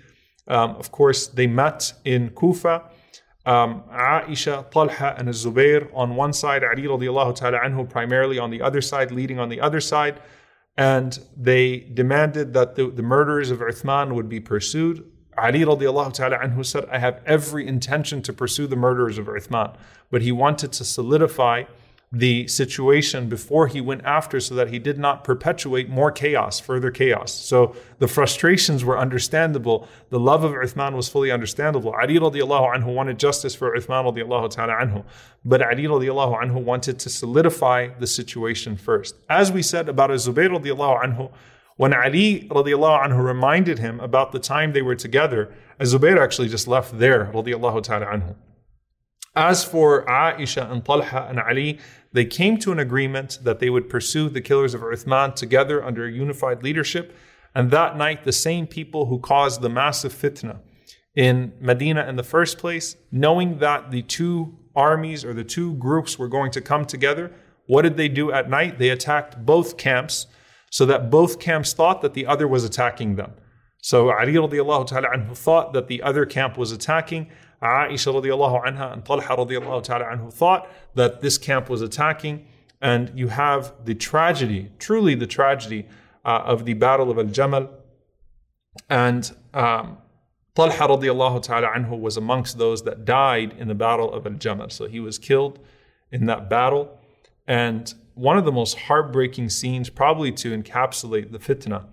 [0.47, 2.83] um, of course, they met in Kufa.
[3.45, 8.61] Um, Aisha, Talha, and Az-Zubayr on one side, Ali radiallahu ta'ala anhu primarily on the
[8.61, 10.21] other side, leading on the other side.
[10.77, 15.05] And they demanded that the, the murderers of Uthman would be pursued.
[15.37, 19.75] Ali radiallahu ta'ala anhu said, I have every intention to pursue the murderers of Uthman.
[20.11, 21.63] But he wanted to solidify
[22.15, 26.91] the situation before he went after so that he did not perpetuate more chaos, further
[26.91, 27.33] chaos.
[27.33, 29.87] So the frustrations were understandable.
[30.11, 31.91] The love of Uthman was fully understandable.
[31.99, 35.03] Ali radiallahu anhu wanted justice for Uthman radiallahu ta'ala anhu.
[35.43, 39.15] But Ali radiallahu anhu wanted to solidify the situation first.
[39.27, 41.31] As we said about Zubayr radiallahu anhu,
[41.77, 46.67] when Ali radiallahu anhu reminded him about the time they were together, Zubayr actually just
[46.67, 48.35] left there radiallahu ta'ala anhu.
[49.35, 51.79] As for Aisha and Talha and Ali,
[52.11, 56.05] they came to an agreement that they would pursue the killers of Uthman together under
[56.05, 57.15] a unified leadership.
[57.55, 60.59] And that night, the same people who caused the massive fitna
[61.15, 66.17] in Medina in the first place, knowing that the two armies or the two groups
[66.17, 67.31] were going to come together,
[67.65, 68.77] what did they do at night?
[68.77, 70.27] They attacked both camps
[70.69, 73.31] so that both camps thought that the other was attacking them.
[73.81, 77.29] So Ali radiallahu thought that the other camp was attacking.
[77.63, 82.45] Aisha radiallahu anha and Talha radiallahu ta'ala anhu thought that this camp was attacking.
[82.81, 85.87] And you have the tragedy, truly the tragedy
[86.25, 87.69] uh, of the Battle of Al Jamal.
[88.89, 89.97] And um,
[90.55, 94.69] Talha radiallahu ta'ala anhu was amongst those that died in the Battle of Al Jamal.
[94.69, 95.59] So he was killed
[96.11, 96.99] in that battle.
[97.47, 101.85] And one of the most heartbreaking scenes, probably to encapsulate the fitna,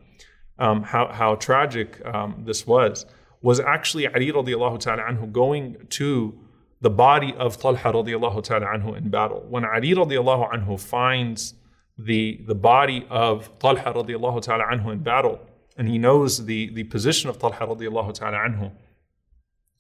[0.59, 3.07] um, how, how tragic um, this was,
[3.43, 6.39] was actually Ali radiallahu ta'ala anhu going to
[6.81, 9.45] the body of Talha radiallahu ta'ala anhu in battle.
[9.49, 11.55] When Ali radiallahu anhu finds
[11.99, 15.41] the, the body of Talha radiallahu ta'ala anhu in battle,
[15.77, 18.73] and he knows the, the position of Talha radiallahu ta'ala anhu,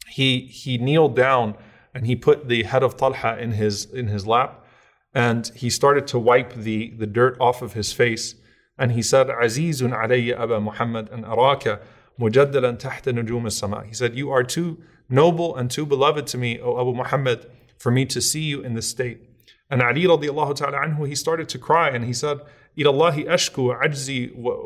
[0.08, 1.54] he, he kneeled down
[1.94, 4.64] and he put the head of Talha in his, in his lap,
[5.12, 8.36] and he started to wipe the, the dirt off of his face.
[8.78, 11.80] And he said, Azizun alayya Aba Muhammad and araka
[12.20, 16.60] mujaddalan tahta nujum sama He said, You are too noble and too beloved to me,
[16.60, 19.22] O Abu Muhammad, for me to see you in this state.
[19.70, 22.40] And Ali radiallahu ta'ala anhu, he started to cry and he said,
[22.76, 24.56] Ilallahi ashku ajzi wa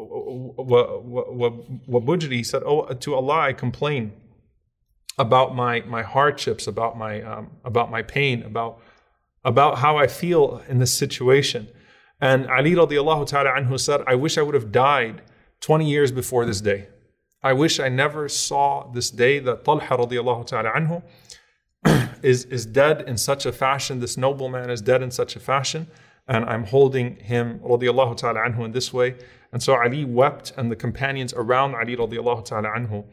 [2.01, 2.33] bujri.
[2.33, 4.13] He said, Oh, to Allah I complain
[5.17, 8.81] about my, my hardships, about my, um, about my pain, about,
[9.45, 11.69] about how I feel in this situation.
[12.21, 15.23] And Ali radiallahu ta'ala anhu said, I wish I would have died
[15.61, 16.89] 20 years before this day.
[17.45, 21.03] I wish I never saw this day that Talha radiallahu ta'ala anhu
[22.23, 24.01] is, is dead in such a fashion.
[24.01, 25.87] This noble man is dead in such a fashion.
[26.27, 29.17] And I'm holding him radiallahu ta'ala anhu in this way.
[29.53, 33.05] And so Ali wept, and the companions around Ali radiallahu ta'ala anhu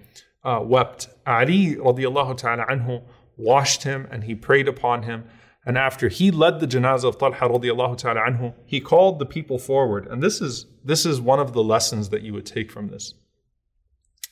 [0.46, 1.10] uh, wept.
[1.28, 3.04] Ali radiallahu ta'ala anhu
[3.36, 5.26] washed him and he prayed upon him.
[5.66, 9.60] And after he led the janazah of Talha radiallahu ta'ala anhu, he called the people
[9.60, 10.08] forward.
[10.08, 13.14] And this is, this is one of the lessons that you would take from this.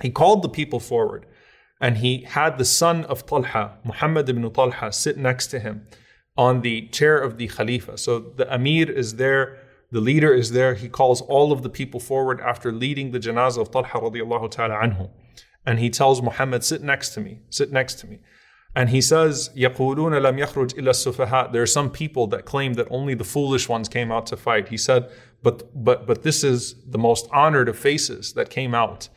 [0.02, 1.26] He called the people forward
[1.80, 5.86] and he had the son of Talha, Muhammad ibn Talha, sit next to him
[6.36, 7.98] on the chair of the Khalifa.
[7.98, 9.58] So the Amir is there,
[9.90, 10.74] the leader is there.
[10.74, 14.74] He calls all of the people forward after leading the janazah of Talha radiallahu ta'ala
[14.74, 15.10] anhu.
[15.66, 18.18] And he tells Muhammad, sit next to me, sit next to me.
[18.76, 22.88] And he says, يَقُولُونَ لَمْ يَخْرُجْ إِلَّا السُّفَهَاء There are some people that claim that
[22.90, 24.68] only the foolish ones came out to fight.
[24.68, 25.08] He said,
[25.42, 29.08] but, but, but this is the most honored of faces that came out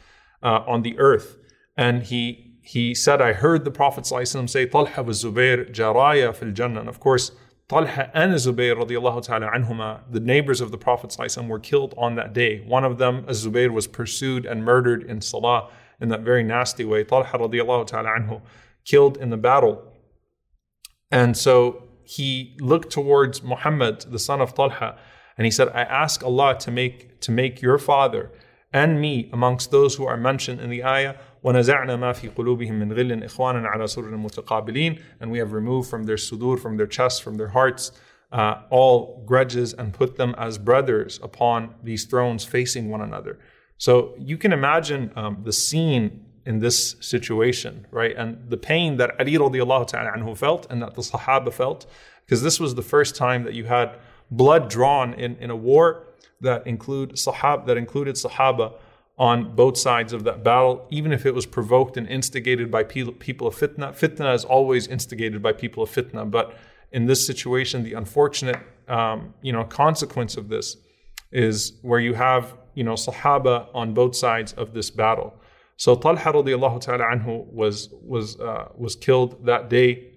[0.42, 1.38] uh, on the earth.
[1.76, 6.52] And he he said, I heard the Prophet ﷺ say, Talha was Zubair jaraya fil
[6.52, 6.80] Jannah.
[6.80, 7.32] And of course,
[7.68, 12.14] Talha and Zubair radiallahu ta'ala anhuma, the neighbors of the Prophet ﷺ, were killed on
[12.14, 12.60] that day.
[12.60, 15.70] One of them, Zubair, was pursued and murdered in Salah
[16.00, 17.02] in that very nasty way.
[17.02, 18.40] Talha radiallahu ta'ala anhu,
[18.84, 19.82] killed in the battle.
[21.10, 24.98] And so he looked towards Muhammad, the son of Talha,
[25.36, 28.30] And he said, I ask Allah to make, to make your father
[28.73, 32.93] and me amongst those who are mentioned in the ayah ونزعنا ما في قلوبهم من
[32.93, 37.19] غل إخوانا على سرر متقابلين and we have removed from their sudur, from their chests,
[37.19, 37.91] from their hearts
[38.31, 43.39] uh, all grudges and put them as brothers upon these thrones facing one another.
[43.77, 48.15] So you can imagine um, the scene in this situation, right?
[48.15, 51.85] And the pain that Ali radiallahu ta'ala anhu felt and that the Sahaba felt,
[52.25, 53.97] because this was the first time that you had
[54.31, 56.07] blood drawn in, in a war
[56.42, 58.74] that include sahab that included Sahaba
[59.18, 63.46] on both sides of that battle, even if it was provoked and instigated by people
[63.46, 63.92] of fitna.
[63.92, 66.56] Fitna is always instigated by people of fitna, but
[66.92, 70.76] in this situation, the unfortunate um, you know consequence of this
[71.30, 75.34] is where you have you know Sahaba on both sides of this battle.
[75.76, 80.11] So Talha radiallahu ta'ala anhu was was uh, was killed that day.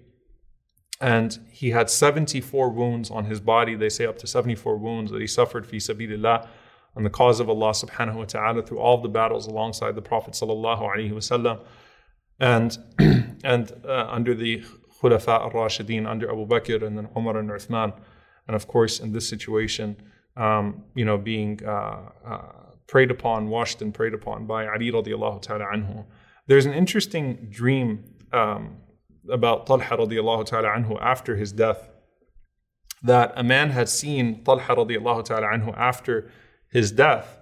[1.00, 3.74] And he had 74 wounds on his body.
[3.74, 6.48] They say up to 74 wounds that he suffered fi sabilillah
[6.96, 10.32] on the cause of Allah subhanahu wa ta'ala through all the battles alongside the Prophet
[10.32, 11.60] sallallahu alaihi wasallam.
[12.40, 12.78] And
[13.44, 14.64] and uh, under the
[15.00, 17.92] Khulafa al-Rashidin, under Abu Bakr and then Umar and Uthman.
[18.46, 19.96] And of course, in this situation,
[20.36, 22.42] um, you know, being uh, uh,
[22.86, 26.04] prayed upon, washed and prayed upon by Ali radiallahu ta'ala anhu.
[26.46, 28.76] There's an interesting dream um,
[29.30, 31.88] about Talha radiallahu ta'ala anhu after his death
[33.02, 36.30] that a man had seen Talha radiallahu ta'ala anhu after
[36.70, 37.38] his death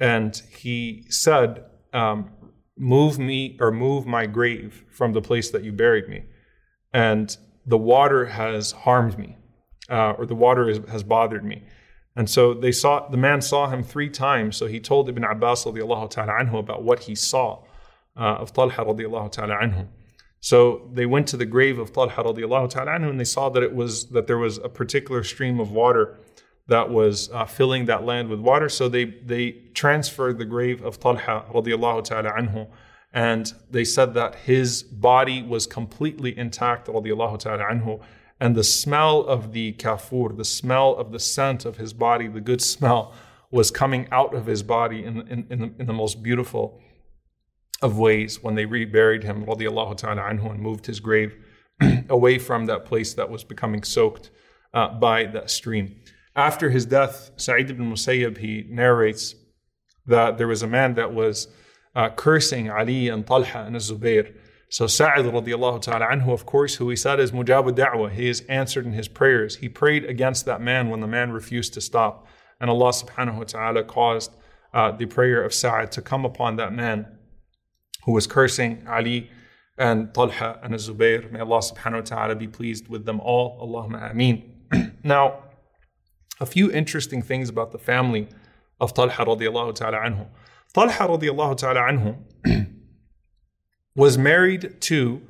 [0.00, 2.30] and he said, um,
[2.76, 6.24] move me or move my grave from the place that you buried me.
[6.92, 9.36] And the water has harmed me,
[9.88, 11.64] uh, or the water is, has bothered me.
[12.16, 14.56] And so they saw the man saw him three times.
[14.56, 17.62] So he told Ibn Abbas radiallahu ta'ala anhu about what he saw
[18.16, 19.88] uh, of Talha radiallahu ta'ala anhu.
[20.44, 23.74] So they went to the grave of Talha radiallahu ta'ala and they saw that it
[23.74, 26.18] was that there was a particular stream of water
[26.66, 28.68] that was uh, filling that land with water.
[28.68, 32.68] So they they transferred the grave of Talha radiallahu ta'ala anhu
[33.14, 38.02] and they said that his body was completely intact radiallahu ta'ala anhu
[38.38, 42.42] and the smell of the kafur, the smell of the scent of his body, the
[42.42, 43.14] good smell,
[43.50, 46.82] was coming out of his body in, in, in, the, in the most beautiful
[47.84, 51.36] of ways when they reburied him, radiallahu ta'ala anhu, and moved his grave
[52.08, 54.30] away from that place that was becoming soaked
[54.72, 55.86] uh, by that stream.
[56.34, 59.34] After his death, Sa'id ibn Musayyib, he narrates
[60.06, 61.48] that there was a man that was
[61.94, 64.34] uh, cursing Ali and Talha and Zubair
[64.74, 68.40] so Sa'id radiallahu ta'ala anhu, of course, who he said is mujab da'wah, he is
[68.48, 69.54] answered in his prayers.
[69.54, 72.26] He prayed against that man when the man refused to stop.
[72.60, 74.32] And Allah subhanahu wa ta'ala caused
[74.72, 77.06] uh, the prayer of Sa'id to come upon that man
[78.04, 79.30] who was cursing Ali
[79.78, 81.30] and Talha and Zubair.
[81.30, 83.58] May Allah subhanahu wa ta'ala be pleased with them all.
[83.60, 84.98] Allahumma ameen.
[85.04, 85.42] now,
[86.40, 88.28] a few interesting things about the family
[88.80, 90.26] of Talha radiallahu ta'ala anhu.
[90.74, 92.16] Talha radiallahu ta'ala anhu
[93.96, 95.22] was married to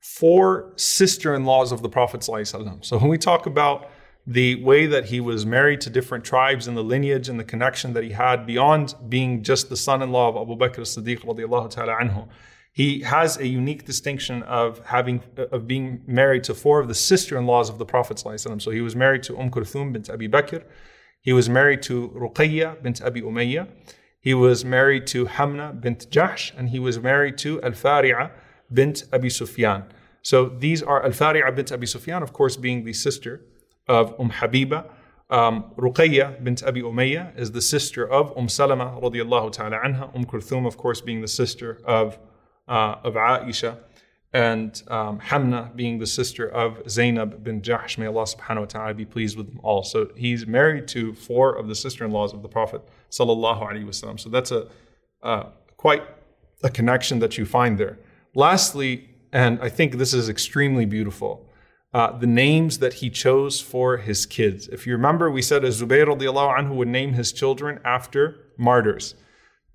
[0.00, 2.22] four sister in laws of the Prophet.
[2.24, 3.90] So when we talk about
[4.30, 7.94] the way that he was married to different tribes and the lineage and the connection
[7.94, 11.22] that he had beyond being just the son in law of Abu Bakr as Siddiq,
[11.22, 12.28] ta'ala anhu,
[12.72, 17.68] he has a unique distinction of having of being married to four of the sister-in-laws
[17.68, 18.20] of the Prophet.
[18.20, 20.62] So he was married to Umm Kulthum bint Abi Bakr,
[21.20, 23.66] he was married to Ruqayya bint Abi Umayyah,
[24.20, 28.30] he was married to Hamna bint Jahsh and he was married to Al Fari'a
[28.72, 29.86] bint Abi Sufyan.
[30.22, 33.40] So these are Al Fari'a bint Abi Sufyan, of course, being the sister
[33.98, 34.80] of Umm Habiba.
[35.38, 40.04] Um, Ruqayya bint Abi Umayyah is the sister of Umm Salama radiallahu ta'ala anha.
[40.16, 42.18] Umm Kulthum, of course, being the sister of,
[42.68, 43.72] uh, of Aisha
[44.32, 47.98] and um, Hamna being the sister of Zainab bin Jahsh.
[47.98, 49.82] May Allah subhanahu wa ta'ala be pleased with them all.
[49.82, 54.20] So he's married to four of the sister-in-laws of the Prophet sallallahu alaihi wasallam.
[54.20, 54.68] So that's a
[55.22, 56.04] uh, quite
[56.62, 57.98] a connection that you find there.
[58.34, 61.32] Lastly, and I think this is extremely beautiful,
[61.92, 64.68] uh, the names that he chose for his kids.
[64.68, 69.14] If you remember, we said Zubayr radiallahu anhu would name his children after martyrs.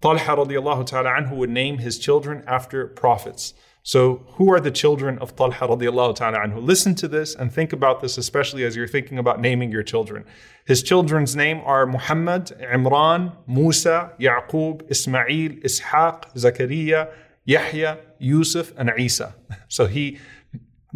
[0.01, 3.53] Talha radiallahu ta'ala anhu would name his children after prophets.
[3.83, 6.65] So, who are the children of Talha radiallahu ta'ala anhu?
[6.65, 10.25] Listen to this and think about this, especially as you're thinking about naming your children.
[10.65, 17.11] His children's name are Muhammad, Imran, Musa, Yaqub, Ismail, Ishaq, Zakaria,
[17.43, 19.35] Yahya, Yusuf, and Isa.
[19.67, 20.19] So he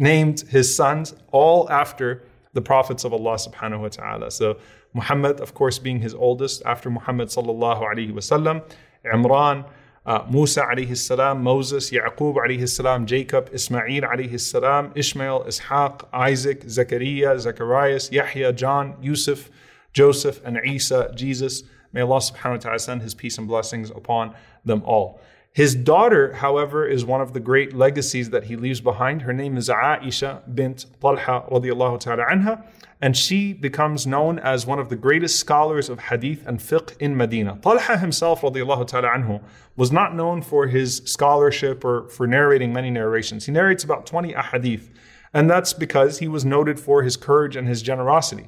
[0.00, 2.22] named his sons all after
[2.54, 4.30] the prophets of Allah subhanahu wa ta'ala.
[4.30, 4.56] So
[4.94, 8.64] Muhammad, of course, being his oldest after Muhammad sallallahu alayhi wasallam,
[9.04, 9.64] Imran,
[10.06, 16.62] uh, Musa alayhi salam, Moses, Yaqub alayhi salam, Jacob, Ismail alayhi salam, Ishmael, Ishaq, Isaac,
[16.66, 19.50] Zechariah, Zacharias, Yahya, John, Yusuf,
[19.92, 21.62] Joseph and Isa, Jesus.
[21.92, 24.34] May Allah subhanahu wa ta'ala send his peace and blessings upon
[24.64, 25.20] them all.
[25.52, 29.22] His daughter, however, is one of the great legacies that he leaves behind.
[29.22, 32.64] Her name is Aisha bint Talha radiallahu ta'ala anha,
[33.02, 37.16] and she becomes known as one of the greatest scholars of hadith and fiqh in
[37.16, 37.58] Medina.
[37.62, 39.42] Talha himself radiallahu ta'ala anhu
[39.74, 43.46] was not known for his scholarship or for narrating many narrations.
[43.46, 44.88] He narrates about 20 ahadith,
[45.34, 48.46] and that's because he was noted for his courage and his generosity.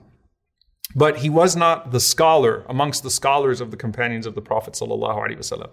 [0.95, 4.75] But he was not the scholar amongst the scholars of the companions of the Prophet
[4.75, 5.73] sallallahu alaihi wasallam.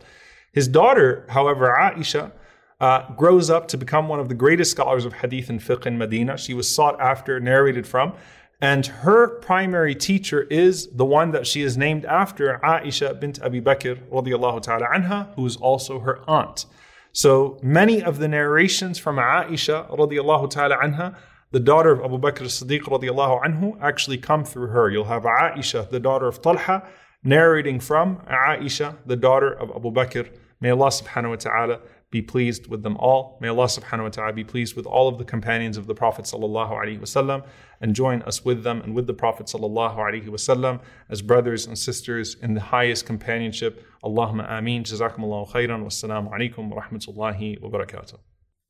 [0.52, 2.32] His daughter, however, Aisha,
[2.80, 5.98] uh, grows up to become one of the greatest scholars of hadith and fiqh in
[5.98, 6.38] Medina.
[6.38, 8.14] She was sought after, narrated from,
[8.62, 13.62] and her primary teacher is the one that she is named after, Aisha bint Abi
[13.62, 16.66] Bakr radiallahu ta'ala anha, who is also her aunt.
[17.12, 21.16] So many of the narrations from Aisha radiallahu ta'ala anha,
[21.52, 24.90] the daughter of Abu Bakr as-Siddiq radiallahu anhu, actually come through her.
[24.90, 26.88] You'll have Aisha, the daughter of Talha,
[27.24, 30.30] narrating from Aisha, the daughter of Abu Bakr.
[30.62, 31.80] May Allah subhanahu wa ta'ala
[32.12, 33.38] be pleased with them all.
[33.40, 36.26] May Allah subhanahu wa ta'ala be pleased with all of the companions of the Prophet
[36.26, 37.46] sallallahu alaihi wasallam
[37.82, 41.78] and join us with them and with the Prophet sallallahu alaihi wasallam as brothers and
[41.78, 43.86] sisters in the highest companionship.
[44.04, 44.84] Allahumma ameen.
[44.84, 45.84] Jazakumullahu khairan.
[45.84, 48.16] Wassalamu alaikum wa rahmatullahi wa barakatuh.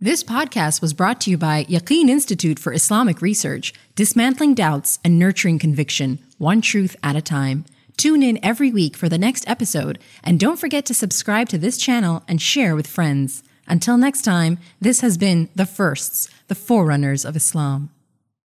[0.01, 5.19] This podcast was brought to you by Yaqeen Institute for Islamic Research, dismantling doubts and
[5.19, 7.65] nurturing conviction, one truth at a time.
[7.99, 11.77] Tune in every week for the next episode, and don't forget to subscribe to this
[11.77, 13.43] channel and share with friends.
[13.67, 17.89] Until next time, this has been The Firsts, the Forerunners of Islam.